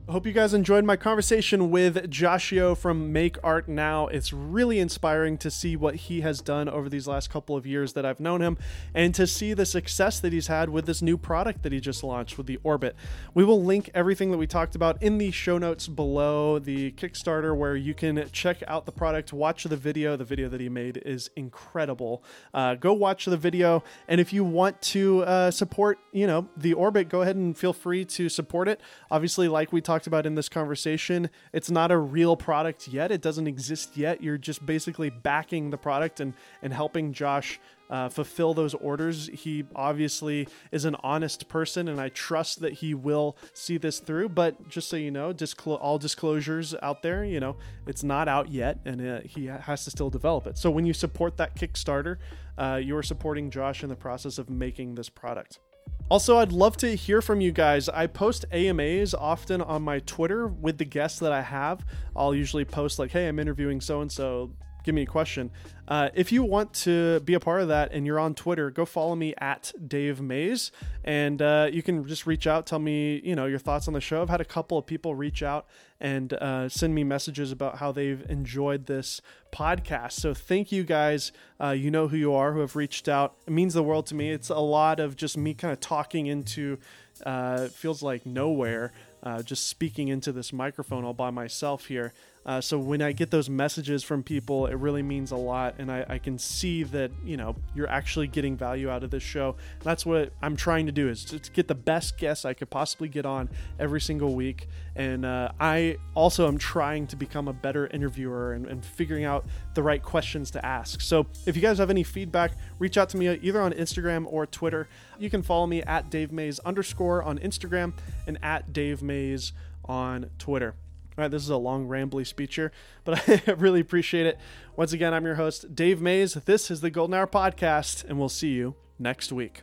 [0.09, 4.07] Hope you guys enjoyed my conversation with Josh Yeo from Make Art Now.
[4.07, 7.95] It's really inspiring to see what he has done over these last couple of years
[7.95, 8.57] that I've known him
[8.95, 12.05] and to see the success that he's had with this new product that he just
[12.05, 12.95] launched with the Orbit.
[13.35, 17.57] We will link everything that we talked about in the show notes below the Kickstarter
[17.57, 20.17] where you can check out the product, watch the video.
[20.17, 22.23] The video that he made is incredible.
[22.55, 23.83] Uh, go watch the video.
[24.07, 27.73] And if you want to uh, support, you know, the Orbit, go ahead and feel
[27.73, 28.81] free to support it.
[29.11, 33.13] Obviously, like we talked about in this conversation, it's not a real product yet.
[33.13, 34.21] It doesn't exist yet.
[34.21, 39.29] You're just basically backing the product and and helping Josh uh, fulfill those orders.
[39.33, 44.31] He obviously is an honest person, and I trust that he will see this through.
[44.31, 48.51] But just so you know, disclo- all disclosures out there, you know, it's not out
[48.51, 50.59] yet, and uh, he has to still develop it.
[50.59, 52.17] So when you support that Kickstarter,
[52.59, 55.61] uh, you are supporting Josh in the process of making this product.
[56.09, 57.89] Also, I'd love to hear from you guys.
[57.89, 61.85] I post AMAs often on my Twitter with the guests that I have.
[62.15, 64.53] I'll usually post, like, hey, I'm interviewing so and so
[64.87, 65.51] give me a question.
[65.89, 68.85] Uh, if you want to be a part of that and you're on Twitter, go
[68.85, 70.73] follow me at Dave Maze,
[71.05, 74.01] and uh, you can just reach out, tell me you know your thoughts on the
[74.01, 74.23] show.
[74.23, 75.67] I've had a couple of people reach out
[76.01, 79.21] and uh, send me messages about how they've enjoyed this
[79.53, 80.13] podcast.
[80.13, 81.33] So thank you guys.
[81.61, 83.37] Uh, you know who you are who have reached out.
[83.47, 84.31] It means the world to me.
[84.31, 86.79] It's a lot of just me kind of talking into.
[87.25, 88.93] Uh, feels like nowhere.
[89.23, 92.13] Uh, just speaking into this microphone all by myself here.
[92.47, 95.91] Uh, so when I get those messages from people, it really means a lot, and
[95.91, 99.57] I, I, can see that you know you're actually getting value out of this show.
[99.83, 103.09] That's what I'm trying to do is to get the best guests I could possibly
[103.09, 103.49] get on
[103.81, 108.67] every single week, and uh, I also am trying to become a better interviewer and,
[108.67, 109.45] and figuring out
[109.75, 111.01] the right questions to ask.
[111.01, 114.47] So if you guys have any feedback, reach out to me either on Instagram or
[114.47, 114.89] Twitter.
[115.19, 117.93] You can follow me at Dave Maze underscore on Instagram
[118.29, 119.53] and at Dave Maze
[119.85, 120.77] on Twitter.
[121.19, 122.73] All right, this is a long, rambly speech here,
[123.05, 124.39] but I really appreciate it.
[124.77, 126.35] Once again, I'm your host, Dave Maze.
[126.35, 129.63] This is the Golden Hour Podcast, and we'll see you next week.